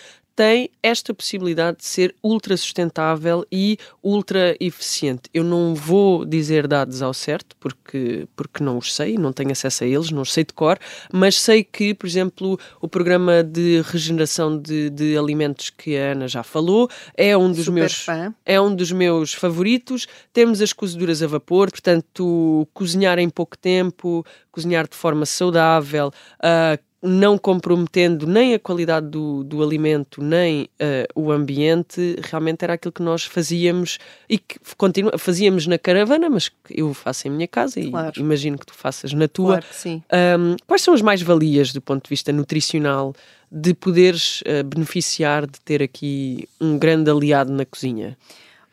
tem 0.42 0.72
esta 0.82 1.14
possibilidade 1.14 1.78
de 1.78 1.86
ser 1.86 2.16
ultra 2.24 2.58
sustentável 2.58 3.46
e 3.52 3.78
ultra 4.02 4.58
eficiente. 4.60 5.30
Eu 5.32 5.44
não 5.44 5.76
vou 5.76 6.26
dizer 6.26 6.68
dados 6.68 7.04
ao 7.04 7.14
certo, 7.14 7.56
porque, 7.60 8.28
porque 8.36 8.64
não 8.64 8.80
os 8.80 8.96
sei, 8.96 9.20
não 9.20 9.32
tenho 9.32 9.52
acesso 9.52 9.84
a 9.84 9.88
eles, 9.88 10.10
não 10.10 10.24
os 10.24 10.34
sei 10.34 10.44
de 10.44 10.52
cor, 10.52 10.80
mas 11.14 11.40
sei 11.40 11.64
que, 11.64 11.94
por 11.94 12.08
exemplo, 12.08 12.60
o 12.82 12.88
programa 12.88 13.44
de 13.44 13.84
regeneração 13.86 14.58
de, 14.58 14.90
de 14.90 15.16
alimentos 15.16 15.70
que 15.70 15.96
a 15.96 16.14
Ana 16.14 16.28
já 16.28 16.42
falou 16.42 16.90
é 17.16 17.38
um 17.38 17.52
dos 17.52 17.68
meus 17.68 18.08
é 18.44 18.60
um 18.60 18.76
dos 18.76 18.92
meus 18.92 19.36
favoritos. 19.36 20.08
Temos 20.34 20.60
as 20.60 20.74
cozeduras 20.74 21.22
a 21.22 21.28
vapor, 21.28 21.70
portanto, 21.70 22.68
cozinhar 22.74 23.20
em 23.20 23.30
pouco 23.30 23.56
tempo, 23.56 24.26
cozinhar 24.52 24.88
de 24.88 24.96
forma 24.96 25.24
saudável, 25.24 26.08
uh, 26.08 26.91
não 27.02 27.38
comprometendo 27.38 28.28
nem 28.28 28.54
a 28.54 28.60
qualidade 28.60 29.08
do, 29.08 29.44
do 29.44 29.64
alimento, 29.64 30.22
nem 30.22 30.64
uh, 30.64 31.20
o 31.20 31.32
ambiente, 31.32 32.16
realmente 32.22 32.64
era 32.64 32.74
aquilo 32.74 32.92
que 32.92 33.02
nós 33.02 33.24
fazíamos 33.24 33.98
e 34.30 34.38
que 34.38 34.60
continua, 34.78 35.18
fazíamos 35.18 35.66
na 35.66 35.80
caravana, 35.80 36.30
mas 36.30 36.50
que 36.50 36.56
eu 36.80 36.94
faço 36.94 37.28
em 37.28 37.32
minha 37.32 37.48
casa 37.48 37.82
claro. 37.82 38.14
e 38.16 38.20
imagino 38.20 38.58
que 38.58 38.68
tu 38.68 38.74
faças 38.74 39.14
na 39.14 39.28
tua. 39.28 39.58
Claro 39.58 39.66
que 39.66 39.76
sim. 39.76 40.04
Um, 40.40 40.56
quais 40.68 40.84
são 40.84 40.94
as 40.94 41.02
mais-valias 41.02 41.74
do 41.74 41.82
ponto 41.82 42.04
de 42.04 42.10
vista 42.10 42.32
nutricional 42.32 43.16
de 43.52 43.74
poderes 43.74 44.42
uh, 44.42 44.64
beneficiar 44.64 45.48
de 45.48 45.60
ter 45.62 45.82
aqui 45.82 46.48
um 46.60 46.78
grande 46.78 47.10
aliado 47.10 47.52
na 47.52 47.66
cozinha? 47.66 48.16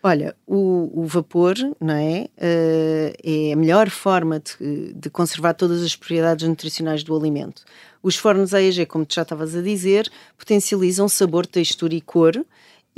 Olha, 0.01 0.35
o, 0.47 0.91
o, 0.95 1.07
vapor 1.07 1.57
não 1.81 1.95
é, 1.95 2.29
uh, 2.37 3.17
é 3.23 3.53
a 3.53 3.57
melhor 3.57 3.91
forma 3.91 4.39
de, 4.39 4.93
de, 4.93 5.11
conservar 5.11 5.55
todas 5.55 5.83
as 5.83 5.97
propriedades 5.97 6.47
nutricionais 6.47 7.03
do 7.03 7.17
alimento. 7.17 7.65
Os 8.01 8.15
fornos 8.15 8.55
AEG, 8.55 8.87
como 8.87 9.05
tu 9.05 9.17
já 9.17 9.23
estavas 9.23 9.57
a 9.57 9.61
dizer, 9.61 10.09
potencializam 10.37 11.09
sabor, 11.09 11.47
textura 11.47 11.95
e 11.95 12.01
cor. 12.01 12.45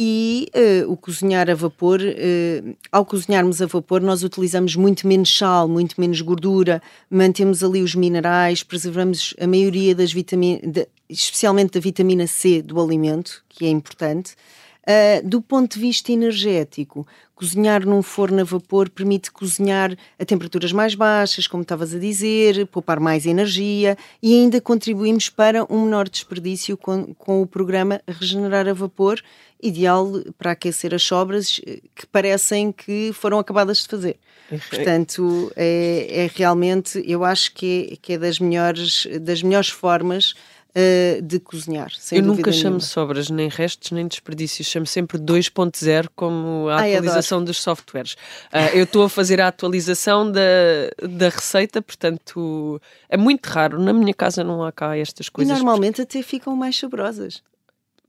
E 0.03 0.49
uh, 0.55 0.91
o 0.91 0.97
cozinhar 0.97 1.51
a 1.51 1.55
vapor, 1.55 2.01
uh, 2.01 2.77
ao 2.91 3.05
cozinharmos 3.05 3.61
a 3.61 3.67
vapor, 3.67 4.01
nós 4.01 4.23
utilizamos 4.23 4.75
muito 4.77 5.07
menos 5.07 5.37
sal, 5.37 5.69
muito 5.69 6.01
menos 6.01 6.21
gordura, 6.23 6.83
mantemos 7.11 7.63
ali 7.63 7.83
os 7.83 7.95
minerais, 7.95 8.63
preservamos 8.63 9.35
a 9.39 9.47
maioria 9.47 9.95
das 9.95 10.11
vitaminas, 10.11 10.87
especialmente 11.09 11.73
da 11.73 11.81
vitamina 11.81 12.27
C 12.27 12.63
do 12.63 12.81
alimento, 12.81 13.43
que 13.49 13.67
é 13.67 13.69
importante. 13.69 14.35
Uh, 14.81 15.29
do 15.29 15.43
ponto 15.43 15.75
de 15.75 15.81
vista 15.81 16.11
energético, 16.11 17.07
cozinhar 17.35 17.87
num 17.87 18.03
forno 18.03 18.41
a 18.41 18.45
vapor 18.45 18.89
permite 18.91 19.31
cozinhar 19.31 19.97
a 20.19 20.25
temperaturas 20.25 20.73
mais 20.73 20.95
baixas, 20.95 21.47
como 21.47 21.63
estavas 21.63 21.95
a 21.95 21.99
dizer, 21.99 22.67
poupar 22.67 22.99
mais 22.99 23.25
energia 23.25 23.97
e 24.23 24.35
ainda 24.35 24.61
contribuímos 24.61 25.29
para 25.29 25.65
um 25.73 25.85
menor 25.85 26.09
desperdício 26.09 26.77
com, 26.77 27.15
com 27.15 27.41
o 27.41 27.47
programa 27.47 28.01
Regenerar 28.07 28.69
a 28.69 28.73
Vapor, 28.73 29.21
ideal 29.63 30.11
para 30.39 30.53
aquecer 30.53 30.95
as 30.95 31.03
sobras 31.03 31.61
eh, 31.67 31.81
que 31.95 32.07
parecem 32.07 32.73
que 32.73 33.11
foram 33.13 33.39
acabadas 33.39 33.83
de 33.83 33.89
fazer. 33.89 34.17
Portanto, 34.69 35.53
é, 35.57 36.25
é 36.25 36.31
realmente, 36.35 37.03
eu 37.07 37.25
acho 37.25 37.55
que 37.55 37.91
é, 37.93 37.97
que 37.97 38.13
é 38.15 38.19
das, 38.19 38.39
melhores, 38.39 39.07
das 39.21 39.43
melhores 39.43 39.69
formas 39.69 40.35
uh, 40.71 41.23
de 41.23 41.39
cozinhar. 41.41 41.91
eu 42.13 42.23
nunca 42.23 42.53
chamo 42.53 42.77
nenhuma. 42.77 42.81
sobras, 42.81 43.31
nem 43.31 43.49
restos, 43.49 43.91
nem 43.91 44.07
desperdícios. 44.07 44.67
Chamo 44.69 44.87
sempre 44.87 45.19
2.0 45.19 46.09
como 46.15 46.69
a 46.69 46.81
Ai, 46.81 46.95
atualização 46.95 47.39
adoro. 47.39 47.47
dos 47.47 47.61
softwares. 47.61 48.15
Uh, 48.53 48.77
eu 48.77 48.85
estou 48.85 49.05
a 49.05 49.09
fazer 49.09 49.41
a 49.41 49.49
atualização 49.49 50.31
da, 50.31 50.41
da 51.09 51.29
receita, 51.29 51.83
portanto 51.83 52.81
é 53.09 53.17
muito 53.17 53.47
raro. 53.47 53.81
Na 53.81 53.93
minha 53.93 54.15
casa 54.15 54.45
não 54.45 54.63
há 54.63 54.73
cá 54.73 54.97
estas 54.97 55.29
coisas. 55.29 55.51
E 55.51 55.55
normalmente 55.55 56.03
até 56.03 56.23
ficam 56.23 56.55
mais 56.57 56.79
saborosas. 56.79 57.43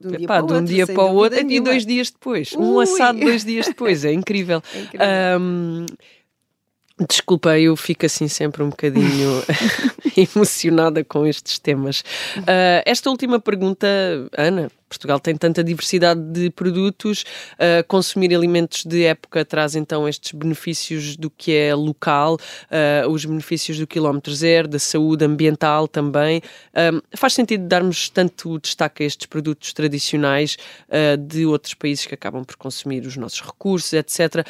De 0.00 0.08
um 0.08 0.10
dia 0.10 0.24
Epá, 0.24 0.42
para 0.42 0.44
o 0.44 0.46
de 0.46 0.52
um 0.52 0.56
outro, 0.56 0.74
dia 0.74 0.86
para 0.86 1.04
o 1.04 1.14
outro 1.14 1.50
e 1.50 1.60
dois 1.60 1.86
dias 1.86 2.10
depois. 2.10 2.52
Ui. 2.52 2.58
Um 2.64 2.80
assado 2.80 3.20
dois 3.20 3.44
dias 3.44 3.66
depois. 3.66 4.04
É 4.04 4.12
incrível. 4.12 4.60
É 4.74 4.80
incrível. 4.80 5.06
Um, 5.40 5.86
Desculpa, 7.08 7.58
eu 7.58 7.76
fico 7.76 8.06
assim 8.06 8.28
sempre 8.28 8.62
um 8.62 8.70
bocadinho 8.70 9.42
emocionada 10.34 11.04
com 11.04 11.26
estes 11.26 11.58
temas. 11.58 12.00
Uh, 12.38 12.82
esta 12.84 13.10
última 13.10 13.40
pergunta, 13.40 13.86
Ana, 14.36 14.70
Portugal 14.92 15.18
tem 15.18 15.34
tanta 15.36 15.64
diversidade 15.64 16.20
de 16.20 16.50
produtos, 16.50 17.24
uh, 17.54 17.82
consumir 17.88 18.34
alimentos 18.34 18.84
de 18.84 19.04
época 19.04 19.44
traz 19.44 19.74
então 19.74 20.06
estes 20.06 20.32
benefícios 20.32 21.16
do 21.16 21.30
que 21.30 21.54
é 21.54 21.74
local, 21.74 22.34
uh, 22.34 23.08
os 23.08 23.24
benefícios 23.24 23.78
do 23.78 23.86
quilómetro 23.86 24.34
zero, 24.34 24.68
da 24.68 24.78
saúde 24.78 25.24
ambiental 25.24 25.88
também. 25.88 26.42
Uh, 26.72 27.02
faz 27.16 27.32
sentido 27.32 27.66
darmos 27.66 28.10
tanto 28.10 28.58
destaque 28.58 29.02
a 29.02 29.06
estes 29.06 29.26
produtos 29.26 29.72
tradicionais 29.72 30.56
de 31.26 31.46
outros 31.46 31.74
países 31.74 32.06
que 32.06 32.14
acabam 32.14 32.44
por 32.44 32.56
consumir 32.56 33.06
os 33.06 33.16
nossos 33.16 33.40
recursos, 33.40 33.92
etc. 33.92 34.46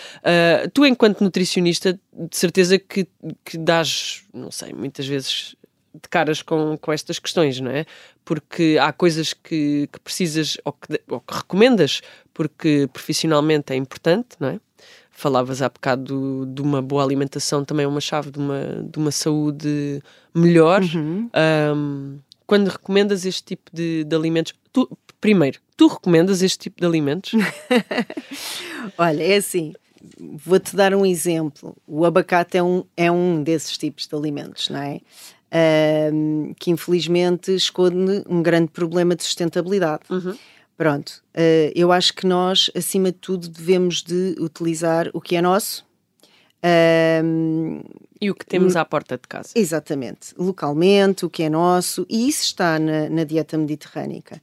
tu, 0.73 0.85
enquanto 0.85 1.23
nutricionista, 1.23 1.93
de 1.93 2.37
certeza 2.37 2.79
que, 2.79 3.07
que 3.45 3.59
dás, 3.59 4.25
não 4.33 4.51
sei, 4.51 4.73
muitas 4.73 5.07
vezes 5.07 5.55
de 5.95 6.09
caras 6.09 6.43
com, 6.43 6.77
com 6.81 6.93
estas 6.93 7.19
questões, 7.19 7.61
não 7.61 7.71
é? 7.71 7.85
Porque 8.25 8.79
há 8.81 8.93
coisas 8.93 9.33
que, 9.33 9.89
que 9.93 10.01
precisas 10.01 10.57
ou 10.65 10.73
que, 10.73 11.01
ou 11.09 11.21
que 11.21 11.35
recomendas 11.35 12.01
porque 12.33 12.89
profissionalmente 12.93 13.73
é 13.73 13.77
importante, 13.77 14.29
não 14.41 14.49
é? 14.49 14.61
Falavas 15.11 15.61
há 15.61 15.69
bocado 15.69 16.47
de 16.47 16.63
uma 16.63 16.81
boa 16.81 17.05
alimentação, 17.05 17.65
também 17.65 17.85
é 17.85 17.89
uma 17.89 18.01
chave 18.01 18.31
de 18.31 18.39
uma, 18.39 18.61
de 18.91 18.99
uma 18.99 19.11
saúde 19.11 20.03
melhor. 20.35 20.83
Uhum. 20.83 21.31
Um, 21.77 22.19
quando 22.47 22.69
recomendas 22.69 23.25
este 23.25 23.45
tipo 23.45 23.71
de, 23.73 24.05
de 24.05 24.17
alimentos, 24.17 24.55
tu, 24.73 24.91
primeiro, 25.21 25.61
tu 25.77 25.87
recomendas 25.87 26.43
este 26.43 26.59
tipo 26.59 26.81
de 26.81 26.87
alimentos? 26.87 27.33
Olha, 28.99 29.23
é 29.23 29.37
assim, 29.37 29.75
vou-te 30.19 30.75
dar 30.75 30.95
um 30.95 31.05
exemplo. 31.07 31.77
O 31.87 32.05
abacate 32.05 32.57
é 32.57 32.63
um, 32.63 32.85
é 32.97 33.11
um 33.11 33.43
desses 33.43 33.77
tipos 33.79 34.07
de 34.07 34.15
alimentos, 34.15 34.69
não 34.69 34.81
é? 34.81 35.01
Uh, 35.53 36.55
que 36.59 36.71
infelizmente 36.71 37.55
esconde 37.55 38.25
um 38.29 38.43
grande 38.43 38.69
problema 38.69 39.15
de 39.15 39.23
sustentabilidade. 39.23 40.03
Uhum. 40.11 40.37
Pronto, 40.77 41.23
uh, 41.35 41.73
eu 41.75 41.93
acho 41.93 42.15
que 42.15 42.27
nós, 42.27 42.71
acima 42.75 43.13
de 43.13 43.19
tudo, 43.19 43.49
devemos 43.49 44.03
de 44.03 44.35
utilizar 44.39 45.11
o 45.13 45.21
que 45.21 45.37
é 45.37 45.43
nosso. 45.43 45.85
Uh, 46.65 47.85
e 48.21 48.31
o 48.31 48.35
que 48.35 48.47
temos 48.47 48.77
à 48.77 48.85
porta 48.85 49.17
de 49.17 49.27
casa. 49.29 49.51
Exatamente, 49.55 50.33
localmente, 50.39 51.27
o 51.27 51.31
que 51.31 51.43
é 51.43 51.51
nosso, 51.51 52.07
e 52.09 52.29
isso 52.29 52.45
está 52.45 52.79
na, 52.79 53.09
na 53.09 53.25
dieta 53.25 53.59
mediterrânica. 53.59 54.41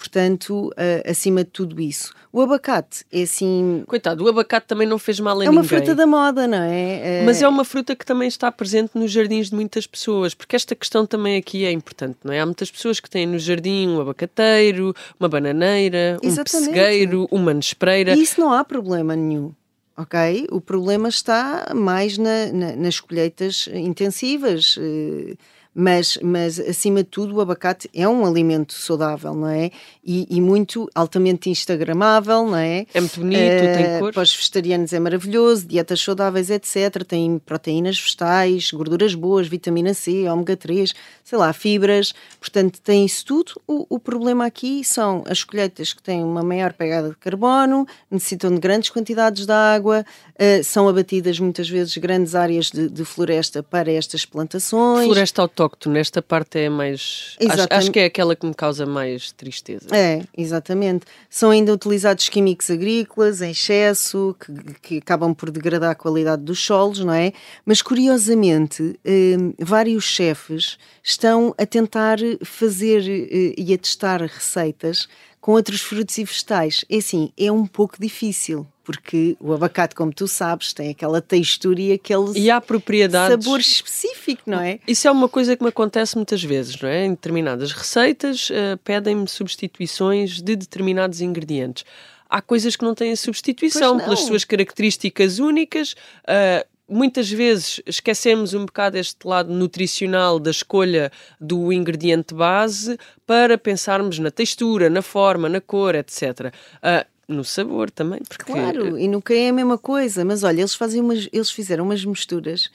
Portanto, 0.00 0.68
uh, 0.68 1.10
acima 1.10 1.44
de 1.44 1.50
tudo 1.50 1.78
isso. 1.78 2.14
O 2.32 2.40
abacate 2.40 3.04
é 3.12 3.20
assim. 3.20 3.84
Coitado, 3.86 4.24
o 4.24 4.28
abacate 4.28 4.66
também 4.66 4.88
não 4.88 4.98
fez 4.98 5.20
mal 5.20 5.38
a 5.38 5.44
é 5.44 5.46
ninguém. 5.46 5.58
É 5.58 5.60
uma 5.60 5.62
fruta 5.62 5.94
da 5.94 6.06
moda, 6.06 6.48
não 6.48 6.56
é? 6.56 7.20
Uh... 7.20 7.26
Mas 7.26 7.42
é 7.42 7.46
uma 7.46 7.66
fruta 7.66 7.94
que 7.94 8.06
também 8.06 8.26
está 8.26 8.50
presente 8.50 8.92
nos 8.94 9.12
jardins 9.12 9.50
de 9.50 9.54
muitas 9.54 9.86
pessoas, 9.86 10.32
porque 10.32 10.56
esta 10.56 10.74
questão 10.74 11.04
também 11.04 11.36
aqui 11.36 11.66
é 11.66 11.70
importante, 11.70 12.16
não 12.24 12.32
é? 12.32 12.40
Há 12.40 12.46
muitas 12.46 12.70
pessoas 12.70 12.98
que 12.98 13.10
têm 13.10 13.26
no 13.26 13.38
jardim 13.38 13.88
um 13.88 14.00
abacateiro, 14.00 14.94
uma 15.18 15.28
bananeira, 15.28 16.16
Exatamente. 16.22 16.40
um 16.40 16.44
pessegueiro, 16.44 17.28
uma 17.30 17.52
nespreira. 17.52 18.14
E 18.14 18.22
isso 18.22 18.40
não 18.40 18.54
há 18.54 18.64
problema 18.64 19.14
nenhum. 19.14 19.52
Ok? 19.98 20.46
O 20.50 20.62
problema 20.62 21.10
está 21.10 21.72
mais 21.74 22.16
na, 22.16 22.50
na, 22.50 22.74
nas 22.74 23.00
colheitas 23.00 23.68
intensivas. 23.74 24.78
Uh 24.78 25.36
Mas, 25.72 26.18
mas, 26.20 26.58
acima 26.58 27.04
de 27.04 27.08
tudo, 27.08 27.36
o 27.36 27.40
abacate 27.40 27.88
é 27.94 28.06
um 28.08 28.26
alimento 28.26 28.74
saudável, 28.74 29.34
não 29.34 29.46
é? 29.46 29.70
E, 30.04 30.26
e 30.28 30.40
muito 30.40 30.90
altamente 30.92 31.48
instagramável, 31.48 32.44
não 32.44 32.56
é? 32.56 32.86
É 32.92 33.00
muito 33.00 33.20
bonito, 33.20 33.38
uh, 33.38 33.76
tem 33.76 33.98
cor. 34.00 34.12
Para 34.12 34.22
os 34.22 34.34
vegetarianos 34.34 34.92
é 34.92 34.98
maravilhoso, 34.98 35.68
dietas 35.68 36.00
saudáveis, 36.00 36.50
etc. 36.50 37.04
Tem 37.04 37.38
proteínas 37.38 38.00
vegetais, 38.00 38.72
gorduras 38.72 39.14
boas, 39.14 39.46
vitamina 39.46 39.94
C, 39.94 40.28
ômega 40.28 40.56
3, 40.56 40.92
sei 41.22 41.38
lá, 41.38 41.52
fibras. 41.52 42.12
Portanto, 42.40 42.80
tem 42.80 43.04
isso 43.06 43.24
tudo. 43.24 43.52
O, 43.64 43.86
o 43.88 43.98
problema 44.00 44.46
aqui 44.46 44.82
são 44.82 45.22
as 45.28 45.44
colheitas 45.44 45.92
que 45.92 46.02
têm 46.02 46.24
uma 46.24 46.42
maior 46.42 46.72
pegada 46.72 47.10
de 47.10 47.16
carbono, 47.16 47.86
necessitam 48.10 48.52
de 48.52 48.58
grandes 48.58 48.90
quantidades 48.90 49.46
de 49.46 49.52
água, 49.52 50.04
uh, 50.40 50.64
são 50.64 50.88
abatidas 50.88 51.38
muitas 51.38 51.68
vezes 51.68 51.96
grandes 51.98 52.34
áreas 52.34 52.70
de, 52.70 52.88
de 52.88 53.04
floresta 53.04 53.62
para 53.62 53.92
estas 53.92 54.24
plantações. 54.24 55.04
Floresta 55.04 55.42
autóctone, 55.42 55.98
esta 55.98 56.22
parte 56.22 56.58
é 56.58 56.68
mais. 56.68 57.36
Acho, 57.48 57.66
acho, 57.70 57.90
que 57.90 58.00
é 58.00 58.06
aquela 58.06 58.34
que 58.34 58.46
me 58.46 58.54
causa 58.54 58.86
mais 58.86 59.30
tristeza. 59.32 59.86
É, 59.94 60.22
exatamente. 60.36 61.06
São 61.28 61.50
ainda 61.50 61.72
utilizados 61.72 62.28
químicos 62.28 62.70
agrícolas 62.70 63.42
em 63.42 63.50
excesso, 63.50 64.34
que, 64.40 64.74
que 64.80 64.98
acabam 64.98 65.34
por 65.34 65.50
degradar 65.50 65.90
a 65.90 65.94
qualidade 65.94 66.42
dos 66.42 66.64
solos, 66.64 67.00
não 67.00 67.12
é? 67.12 67.32
Mas 67.64 67.82
curiosamente, 67.82 68.98
eh, 69.04 69.36
vários 69.58 70.04
chefes 70.04 70.78
estão 71.02 71.54
a 71.58 71.66
tentar 71.66 72.18
fazer 72.44 73.02
eh, 73.08 73.54
e 73.56 73.74
a 73.74 73.78
testar 73.78 74.22
receitas 74.22 75.08
com 75.40 75.52
outros 75.52 75.80
frutos 75.80 76.16
e 76.18 76.24
vegetais. 76.24 76.84
É 76.88 76.98
assim, 76.98 77.32
é 77.38 77.50
um 77.50 77.66
pouco 77.66 77.96
difícil, 77.98 78.66
porque 78.90 79.36
o 79.38 79.52
abacate, 79.52 79.94
como 79.94 80.12
tu 80.12 80.26
sabes, 80.26 80.72
tem 80.72 80.90
aquela 80.90 81.22
textura 81.22 81.80
e 81.80 81.92
aquele 81.92 82.36
e 82.36 82.50
há 82.50 82.60
propriedades... 82.60 83.44
sabor 83.44 83.60
específico, 83.60 84.42
não 84.46 84.60
é? 84.60 84.80
Isso 84.84 85.06
é 85.06 85.10
uma 85.12 85.28
coisa 85.28 85.56
que 85.56 85.62
me 85.62 85.68
acontece 85.68 86.16
muitas 86.16 86.42
vezes, 86.42 86.80
não 86.80 86.88
é? 86.88 87.04
Em 87.04 87.10
determinadas 87.10 87.70
receitas 87.70 88.50
uh, 88.50 88.76
pedem-me 88.82 89.28
substituições 89.28 90.42
de 90.42 90.56
determinados 90.56 91.20
ingredientes. 91.20 91.84
Há 92.28 92.42
coisas 92.42 92.74
que 92.74 92.84
não 92.84 92.92
têm 92.92 93.14
substituição 93.14 93.96
pelas 93.96 94.20
suas 94.20 94.44
características 94.44 95.38
únicas. 95.38 95.92
Uh, 96.24 96.66
muitas 96.88 97.30
vezes 97.30 97.80
esquecemos 97.86 98.54
um 98.54 98.66
bocado 98.66 98.98
este 98.98 99.24
lado 99.24 99.52
nutricional 99.52 100.40
da 100.40 100.50
escolha 100.50 101.12
do 101.40 101.72
ingrediente 101.72 102.34
base 102.34 102.98
para 103.24 103.56
pensarmos 103.56 104.18
na 104.18 104.32
textura, 104.32 104.90
na 104.90 105.00
forma, 105.00 105.48
na 105.48 105.60
cor, 105.60 105.94
etc. 105.94 106.22
Uh, 106.22 106.50
ah, 106.82 107.06
no 107.30 107.44
sabor 107.44 107.90
também. 107.90 108.20
Porque... 108.28 108.52
Claro, 108.52 108.98
e 108.98 109.08
nunca 109.08 109.34
é 109.34 109.48
a 109.48 109.52
mesma 109.52 109.78
coisa, 109.78 110.24
mas 110.24 110.42
olha, 110.42 110.60
eles, 110.60 110.74
fazem 110.74 111.00
umas, 111.00 111.28
eles 111.32 111.50
fizeram 111.50 111.84
umas 111.84 112.04
misturas 112.04 112.70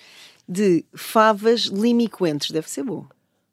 de 0.47 0.85
favas 0.93 1.63
limicoentes, 1.63 2.51
deve 2.51 2.69
ser 2.69 2.83
bom. 2.83 3.05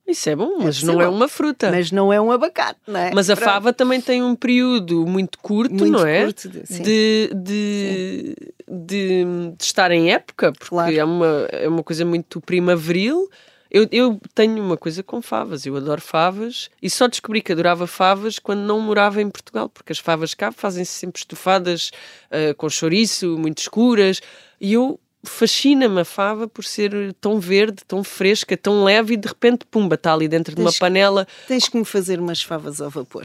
Isso 0.07 0.29
é 0.29 0.35
bom, 0.35 0.59
mas 0.59 0.83
não 0.83 1.01
é 1.01 1.09
uma 1.09 1.29
fruta. 1.29 1.71
Mas 1.71 1.93
não 1.93 2.13
é 2.13 2.21
um 2.21 2.33
abacate, 2.33 2.81
não 2.87 2.99
é? 2.99 3.13
Mas 3.15 3.31
a 3.31 3.37
Pronto. 3.37 3.49
fava 3.49 3.73
também 3.73 4.01
tem 4.01 4.23
um 4.23 4.35
período 4.35 5.07
muito 5.07 5.39
curto, 5.39 5.75
muito 5.75 5.93
não 5.93 6.05
é? 6.05 6.25
Curto, 6.25 6.49
de, 6.49 6.61
de, 6.61 7.31
de, 7.33 8.37
de, 8.69 9.25
de, 9.57 9.65
estar 9.65 9.93
em 9.93 10.13
época, 10.13 10.53
porque 10.53 10.69
claro. 10.69 10.95
é, 10.95 11.05
uma, 11.05 11.47
é 11.51 11.69
uma 11.69 11.83
coisa 11.85 12.05
muito 12.05 12.41
primaveril. 12.41 13.31
Eu, 13.75 13.89
eu 13.91 14.21
tenho 14.35 14.63
uma 14.63 14.77
coisa 14.77 15.03
com 15.03 15.23
favas, 15.23 15.65
eu 15.65 15.75
adoro 15.75 16.03
favas 16.03 16.69
e 16.83 16.91
só 16.91 17.09
descobri 17.09 17.41
que 17.41 17.53
adorava 17.53 17.87
favas 17.87 18.39
quando 18.39 18.61
não 18.61 18.79
morava 18.79 19.23
em 19.23 19.31
Portugal, 19.31 19.67
porque 19.71 19.93
as 19.93 19.99
favas 19.99 20.35
cá 20.35 20.53
fazem-se 20.53 20.93
sempre 20.93 21.19
estufadas 21.19 21.91
uh, 22.31 22.55
com 22.57 22.69
chouriço, 22.69 23.39
muito 23.39 23.61
escuras, 23.61 24.21
e 24.61 24.75
eu 24.75 25.01
fascina-me 25.25 26.01
a 26.01 26.05
fava 26.05 26.47
por 26.47 26.65
ser 26.65 27.15
tão 27.19 27.41
verde, 27.41 27.79
tão 27.89 28.05
fresca, 28.05 28.59
tão 28.59 28.85
leve 28.85 29.15
e 29.15 29.17
de 29.17 29.29
repente, 29.29 29.65
pumba, 29.65 29.95
está 29.95 30.13
ali 30.13 30.29
dentro 30.29 30.55
tens, 30.55 30.63
de 30.63 30.69
uma 30.69 30.79
panela. 30.79 31.27
Tens 31.49 31.67
que 31.67 31.79
me 31.79 31.85
fazer 31.87 32.21
umas 32.21 32.43
favas 32.43 32.79
ao 32.79 32.91
vapor. 32.91 33.25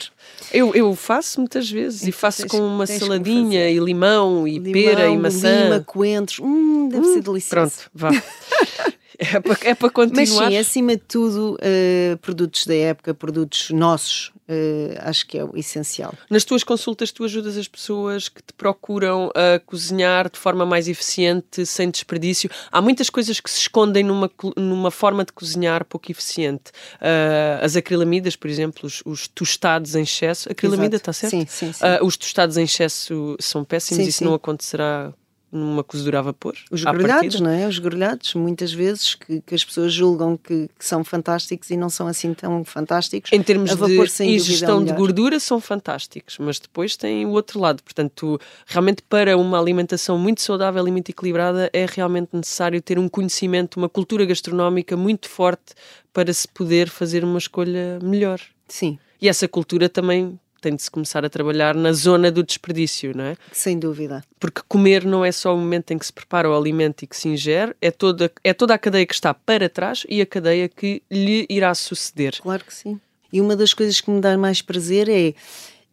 Eu, 0.54 0.74
eu 0.74 0.96
faço 0.96 1.42
muitas 1.42 1.70
vezes 1.70 2.08
e 2.08 2.12
faço 2.14 2.44
tens, 2.44 2.52
com 2.52 2.60
uma 2.60 2.86
saladinha 2.86 3.70
e 3.70 3.80
limão 3.80 4.48
e 4.48 4.60
limão, 4.60 4.72
pera 4.72 5.10
e 5.10 5.18
maçã. 5.18 5.64
Lima, 5.66 5.80
coentros, 5.82 6.40
hum, 6.40 6.88
deve 6.88 7.06
hum, 7.06 7.14
ser 7.16 7.22
delicioso. 7.22 7.50
Pronto, 7.50 7.92
vá. 7.94 8.12
É 9.28 9.40
para, 9.40 9.58
é 9.70 9.76
para 9.76 9.90
continuar. 9.90 10.46
Mas 10.46 10.54
sim, 10.54 10.58
acima 10.58 10.96
de 10.96 11.02
tudo, 11.02 11.56
uh, 11.56 12.18
produtos 12.18 12.68
da 12.68 12.76
época, 12.76 13.14
produtos 13.16 13.72
nossos, 13.72 14.28
uh, 14.48 14.96
acho 15.00 15.26
que 15.26 15.40
é 15.40 15.44
o 15.44 15.58
essencial. 15.58 16.14
Nas 16.30 16.44
tuas 16.44 16.64
consultas, 16.64 17.12
tu 17.12 17.24
ajudas 17.24 17.58
as 17.58 17.68
pessoas 17.68 18.30
que 18.30 18.44
te 18.44 18.54
procuram 18.54 19.32
a 19.36 19.60
cozinhar 19.60 20.30
de 20.30 20.38
forma 20.38 20.66
mais 20.68 20.88
eficiente, 20.88 21.66
sem 21.66 21.90
desperdício. 21.90 22.50
Há 22.72 22.80
muitas 22.80 23.10
coisas 23.10 23.40
que 23.40 23.50
se 23.50 23.62
escondem 23.62 24.04
numa, 24.04 24.30
numa 24.56 24.92
forma 24.92 25.26
de 25.26 25.34
cozinhar 25.34 25.84
pouco 25.84 26.12
eficiente. 26.12 26.72
Uh, 26.96 27.64
as 27.64 27.76
acrilamidas, 27.76 28.36
por 28.36 28.50
exemplo, 28.50 28.86
os, 28.86 29.02
os, 29.04 29.28
tostados 29.28 29.96
em 29.96 30.04
excesso. 30.04 30.52
Acrilamida, 30.52 30.98
está 30.98 31.12
certo? 31.12 31.32
Sim, 31.32 31.46
sim. 31.48 31.74
sim. 31.74 31.86
os 32.04 32.16
tostados 32.16 32.56
em 32.56 32.64
excesso 32.64 33.36
são 33.40 33.64
péssimos, 33.64 34.04
sim, 34.04 34.10
isso 34.10 34.20
sim. 34.20 34.26
não 34.26 34.36
acontecerá 34.36 35.12
numa 35.52 35.84
cozedura 35.84 36.20
a 36.20 36.22
vapor? 36.22 36.56
Os 36.70 36.84
grelhados, 36.84 37.40
não 37.40 37.50
é? 37.50 37.68
Os 37.68 37.80
grelhados, 37.80 38.34
muitas 38.34 38.74
vezes, 38.74 39.16
que, 39.16 39.42
que 39.42 39.56
as 39.56 39.64
pessoas 39.64 39.94
julgam 39.94 40.38
que, 40.38 40.70
que, 40.78 40.86
são 40.86 41.04
fantásticos 41.04 41.70
e 41.70 41.78
não 41.78 41.90
são 41.90 42.08
assim 42.08 42.34
tão 42.34 42.64
fantásticos. 42.64 43.32
Em 43.32 43.42
termos 43.42 43.72
vapor, 43.74 44.08
de 44.08 44.24
ingestão 44.24 44.84
de 44.84 44.94
gordura, 44.94 45.40
são 45.40 45.60
fantásticos, 45.60 46.38
mas 46.40 46.60
depois 46.60 46.96
tem 46.96 47.26
o 47.26 47.30
outro 47.30 47.60
lado. 47.60 47.82
Portanto, 47.84 48.40
realmente, 48.66 49.02
para 49.02 49.38
uma 49.38 49.60
alimentação 49.60 50.18
muito 50.18 50.42
saudável 50.42 50.88
e 50.88 50.92
muito 50.92 51.10
equilibrada, 51.10 51.70
é 51.74 51.86
realmente 51.86 52.30
necessário 52.34 52.82
ter 52.82 53.00
um 53.00 53.08
conhecimento, 53.08 53.78
uma 53.78 53.90
cultura 53.90 54.26
gastronómica 54.26 54.98
muito 54.98 55.30
forte 55.30 55.74
para 56.12 56.34
se 56.34 56.48
poder 56.48 56.90
fazer 56.90 57.24
uma 57.24 57.38
escolha 57.38 58.00
melhor. 58.02 58.40
Sim. 58.68 59.00
E 59.22 59.28
essa 59.28 59.48
cultura 59.48 59.90
também 59.90 60.40
tem 60.68 60.76
de 60.76 60.84
se 60.84 60.92
começar 60.92 61.24
a 61.24 61.30
trabalhar 61.30 61.74
na 61.74 61.94
zona 61.94 62.30
do 62.30 62.44
desperdício, 62.44 63.16
não 63.16 63.24
é? 63.24 63.38
Sem 63.54 63.80
dúvida. 63.80 64.22
Porque 64.38 64.62
comer 64.68 65.06
não 65.06 65.24
é 65.24 65.32
só 65.32 65.56
o 65.56 65.58
momento 65.58 65.92
em 65.92 65.98
que 65.98 66.06
se 66.06 66.12
prepara 66.12 66.50
o 66.50 66.56
alimento 66.56 67.04
e 67.04 67.08
que 67.08 67.16
se 67.16 67.30
ingere, 67.30 67.74
é 67.82 67.90
toda, 67.90 68.30
é 68.44 68.54
toda 68.54 68.74
a 68.74 68.78
cadeia 68.78 69.06
que 69.06 69.14
está 69.14 69.34
para 69.34 69.70
trás 69.70 70.06
e 70.10 70.22
a 70.22 70.26
cadeia 70.26 70.68
que 70.68 71.02
lhe 71.10 71.46
irá 71.50 71.74
suceder. 71.74 72.40
Claro 72.42 72.66
que 72.66 72.74
sim. 72.74 73.00
E 73.32 73.40
uma 73.40 73.56
das 73.56 73.74
coisas 73.74 74.02
que 74.02 74.12
me 74.12 74.20
dá 74.20 74.38
mais 74.38 74.62
prazer 74.62 75.08
é 75.08 75.34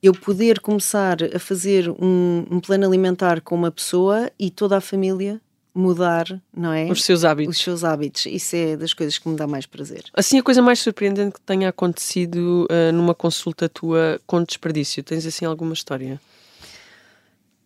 eu 0.02 0.12
poder 0.12 0.58
começar 0.58 1.18
a 1.34 1.38
fazer 1.38 1.88
um, 1.88 2.44
um 2.50 2.60
plano 2.60 2.84
alimentar 2.84 3.40
com 3.40 3.54
uma 3.54 3.70
pessoa 3.70 4.30
e 4.38 4.50
toda 4.50 4.76
a 4.76 4.80
família 4.80 5.40
mudar, 5.74 6.40
não 6.56 6.72
é? 6.72 6.90
Os 6.90 7.02
seus 7.02 7.24
hábitos. 7.24 7.56
Os 7.56 7.62
seus 7.62 7.82
hábitos. 7.82 8.26
Isso 8.26 8.54
é 8.54 8.76
das 8.76 8.94
coisas 8.94 9.18
que 9.18 9.28
me 9.28 9.37
dá 9.37 9.46
mais 9.46 9.66
prazer. 9.66 10.04
Assim, 10.14 10.38
a 10.38 10.42
coisa 10.42 10.62
mais 10.62 10.78
surpreendente 10.78 11.34
que 11.34 11.40
tenha 11.40 11.68
acontecido 11.68 12.68
uh, 12.70 12.92
numa 12.92 13.14
consulta 13.14 13.68
tua 13.68 14.20
com 14.26 14.42
desperdício, 14.42 15.02
tens 15.02 15.26
assim 15.26 15.44
alguma 15.44 15.74
história? 15.74 16.20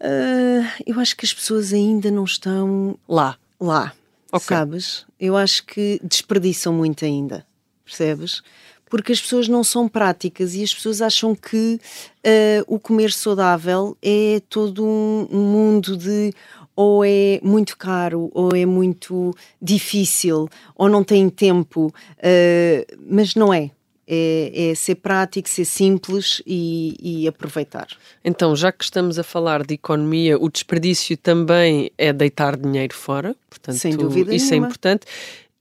Uh, 0.01 0.64
eu 0.87 0.99
acho 0.99 1.16
que 1.16 1.27
as 1.27 1.35
pessoas 1.35 1.73
ainda 1.73 2.11
não 2.11 2.25
estão 2.25 2.99
lá. 3.07 3.37
Lá. 3.61 3.92
Okay. 4.33 4.57
Sabes? 4.57 5.05
Eu 5.18 5.37
acho 5.37 5.64
que 5.64 6.01
desperdiçam 6.03 6.73
muito 6.73 7.05
ainda. 7.05 7.44
Percebes? 7.85 8.42
Porque 8.88 9.12
as 9.12 9.21
pessoas 9.21 9.49
não 9.49 9.62
são 9.62 9.87
práticas 9.87 10.55
e 10.55 10.62
as 10.62 10.73
pessoas 10.73 11.03
acham 11.03 11.35
que 11.35 11.79
uh, 12.25 12.64
o 12.66 12.79
comer 12.79 13.12
saudável 13.12 13.97
é 14.03 14.40
todo 14.49 14.85
um, 14.85 15.29
um 15.31 15.40
mundo 15.40 15.97
de 15.97 16.33
ou 16.79 17.05
é 17.05 17.41
muito 17.43 17.77
caro, 17.77 18.31
ou 18.33 18.55
é 18.55 18.64
muito 18.64 19.35
difícil, 19.61 20.49
ou 20.77 20.88
não 20.88 21.03
tem 21.03 21.29
tempo, 21.29 21.87
uh, 21.88 22.97
mas 23.05 23.35
não 23.35 23.53
é. 23.53 23.73
é. 24.07 24.71
É, 24.71 24.75
ser 24.77 24.95
prático, 24.95 25.49
ser 25.49 25.64
simples 25.64 26.41
e, 26.47 26.97
e, 27.01 27.27
aproveitar. 27.27 27.88
Então, 28.25 28.55
já 28.55 28.71
que 28.71 28.85
estamos 28.85 29.19
a 29.19 29.25
falar 29.25 29.64
de 29.67 29.75
economia, 29.75 30.38
o 30.38 30.49
desperdício 30.49 31.17
também 31.17 31.91
é 31.99 32.12
deitar 32.12 32.57
dinheiro 32.57 32.95
fora, 32.95 33.35
portanto, 33.51 33.77
Sem 33.77 33.97
dúvida 33.97 34.33
isso 34.33 34.47
é 34.47 34.51
nenhuma. 34.51 34.67
é 34.67 34.69
importante. 34.69 35.07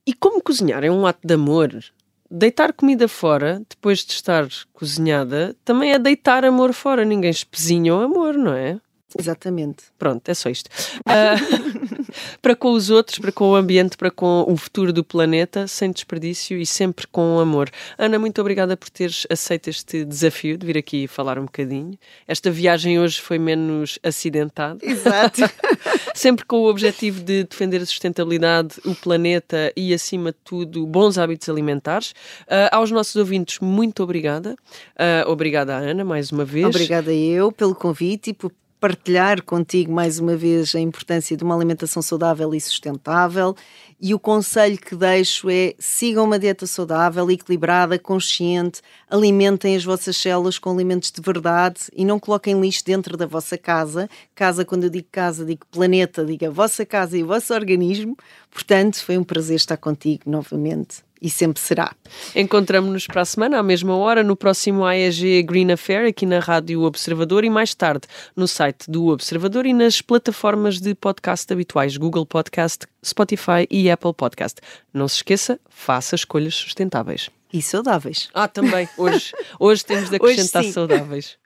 E 0.06 0.13
como 0.13 0.39
cozinhar 0.39 0.84
é 0.84 0.91
um 0.91 1.08
ato 1.08 1.27
de 1.27 1.34
amor. 1.34 1.84
Deitar 2.30 2.73
comida 2.73 3.08
fora, 3.08 3.62
depois 3.67 4.06
de 4.06 4.13
estar 4.13 4.47
cozinhada, 4.71 5.56
também 5.65 5.93
é 5.93 5.99
deitar 5.99 6.45
amor 6.45 6.73
fora. 6.73 7.03
Ninguém 7.03 7.32
espezinha 7.32 7.95
o 7.95 8.01
amor, 8.01 8.36
não 8.36 8.53
é? 8.53 8.80
Exatamente. 9.17 9.86
Pronto, 9.97 10.27
é 10.30 10.34
só 10.34 10.49
isto. 10.49 10.69
Uh, 10.99 12.12
para 12.41 12.56
com 12.56 12.71
os 12.71 12.89
outros, 12.89 13.19
para 13.19 13.32
com 13.32 13.51
o 13.51 13.56
ambiente, 13.56 13.97
para 13.97 14.12
com 14.12 14.45
o 14.47 14.56
futuro 14.58 14.93
do 14.93 15.03
planeta, 15.03 15.67
sem 15.67 15.91
desperdício 15.91 16.58
e 16.58 16.65
sempre 16.65 17.08
com 17.08 17.39
amor. 17.39 17.69
Ana, 17.97 18.19
muito 18.19 18.39
obrigada 18.41 18.75
por 18.77 18.89
teres 18.89 19.25
aceito 19.30 19.69
este 19.69 20.06
desafio 20.06 20.58
de 20.58 20.65
vir 20.65 20.77
aqui 20.77 21.08
falar 21.08 21.39
um 21.39 21.45
bocadinho. 21.45 21.97
Esta 22.27 22.51
viagem 22.51 22.99
hoje 22.99 23.19
foi 23.21 23.38
menos 23.39 23.99
acidentada. 24.03 24.80
Exato. 24.84 25.41
sempre 26.13 26.45
com 26.45 26.58
o 26.58 26.69
objetivo 26.69 27.21
de 27.21 27.43
defender 27.43 27.82
a 27.82 27.86
sustentabilidade, 27.86 28.75
o 28.86 28.95
planeta 28.95 29.71
e, 29.75 29.93
acima 29.93 30.32
de 30.32 30.38
tudo, 30.43 30.86
bons 30.86 31.17
hábitos 31.17 31.47
alimentares. 31.49 32.12
Uh, 32.43 32.69
aos 32.71 32.91
nossos 32.91 33.15
ouvintes, 33.15 33.60
muito 33.60 34.03
obrigada. 34.03 34.56
Uh, 34.95 35.30
obrigada, 35.30 35.75
Ana, 35.75 36.03
mais 36.03 36.32
uma 36.32 36.45
vez. 36.45 36.65
Obrigada 36.65 37.13
eu 37.13 37.51
pelo 37.51 37.75
convite 37.75 38.32
e 38.32 38.34
por 38.34 38.51
partilhar 38.79 39.43
contigo 39.43 39.91
mais 39.91 40.19
uma 40.19 40.35
vez 40.35 40.75
a 40.75 40.79
importância 40.79 41.35
de 41.35 41.43
uma 41.43 41.55
alimentação 41.55 42.01
saudável 42.01 42.53
e 42.53 42.61
sustentável. 42.61 43.55
E 43.99 44.13
o 44.13 44.19
conselho 44.19 44.77
que 44.77 44.95
deixo 44.95 45.49
é 45.49 45.73
sigam 45.79 46.25
uma 46.25 46.37
dieta 46.37 46.67
saudável, 46.67 47.29
equilibrada, 47.31 47.97
consciente, 47.97 48.81
alimentem 49.09 49.75
as 49.75 49.83
vossas 49.83 50.15
células 50.15 50.59
com 50.59 50.71
alimentos 50.71 51.11
de 51.11 51.21
verdade 51.21 51.81
e 51.93 52.05
não 52.05 52.19
coloquem 52.19 52.59
lixo 52.59 52.85
dentro 52.85 53.17
da 53.17 53.25
vossa 53.25 53.57
casa. 53.57 54.07
Casa, 54.35 54.63
quando 54.63 54.83
eu 54.83 54.89
digo 54.89 55.07
casa, 55.11 55.43
digo 55.43 55.65
planeta, 55.71 56.23
digo 56.23 56.45
a 56.45 56.51
vossa 56.51 56.85
casa 56.85 57.17
e 57.17 57.23
o 57.23 57.27
vosso 57.27 57.53
organismo. 57.53 58.15
Portanto, 58.51 59.03
foi 59.03 59.17
um 59.17 59.23
prazer 59.23 59.55
estar 59.55 59.77
contigo 59.77 60.23
novamente 60.27 61.06
e 61.21 61.30
sempre 61.30 61.62
será. 61.62 61.93
Encontramos-nos 62.36 63.08
para 63.08 63.21
a 63.21 63.25
semana, 63.25 63.60
à 63.60 63.63
mesma 63.63 63.95
hora, 63.95 64.23
no 64.23 64.36
próximo 64.36 64.86
AEG 64.86 65.43
Green 65.43 65.71
Affair, 65.71 66.08
aqui 66.08 66.25
na 66.25 66.39
Rádio 66.39 66.84
Observador 66.84 67.43
e 67.43 67.49
mais 67.49 67.73
tarde 67.73 68.08
no 68.36 68.47
site 68.47 68.89
do 68.89 69.08
Observador 69.08 69.65
e 69.65 69.73
nas 69.73 70.01
plataformas 70.01 70.80
de 70.80 70.93
podcast 70.95 71.51
habituais, 71.51 71.97
Google 71.97 72.25
Podcast, 72.25 72.86
Spotify 73.06 73.67
e 73.69 73.89
Apple 73.89 74.13
Podcast. 74.13 74.60
Não 74.93 75.08
se 75.08 75.17
esqueça, 75.17 75.60
faça 75.69 76.15
escolhas 76.15 76.56
sustentáveis. 76.56 77.30
E 77.51 77.62
saudáveis. 77.62 78.30
Ah, 78.34 78.47
também. 78.47 78.89
Hoje, 78.97 79.32
hoje 79.60 79.86
temos 79.86 80.10
de 80.10 80.15
acrescentar 80.17 80.63
saudáveis. 80.65 81.38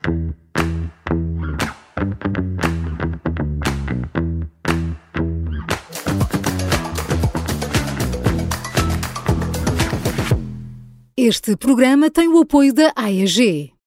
Este 11.23 11.55
programa 11.55 12.09
tem 12.09 12.27
o 12.27 12.39
apoio 12.39 12.73
da 12.73 12.91
AEG. 12.95 13.71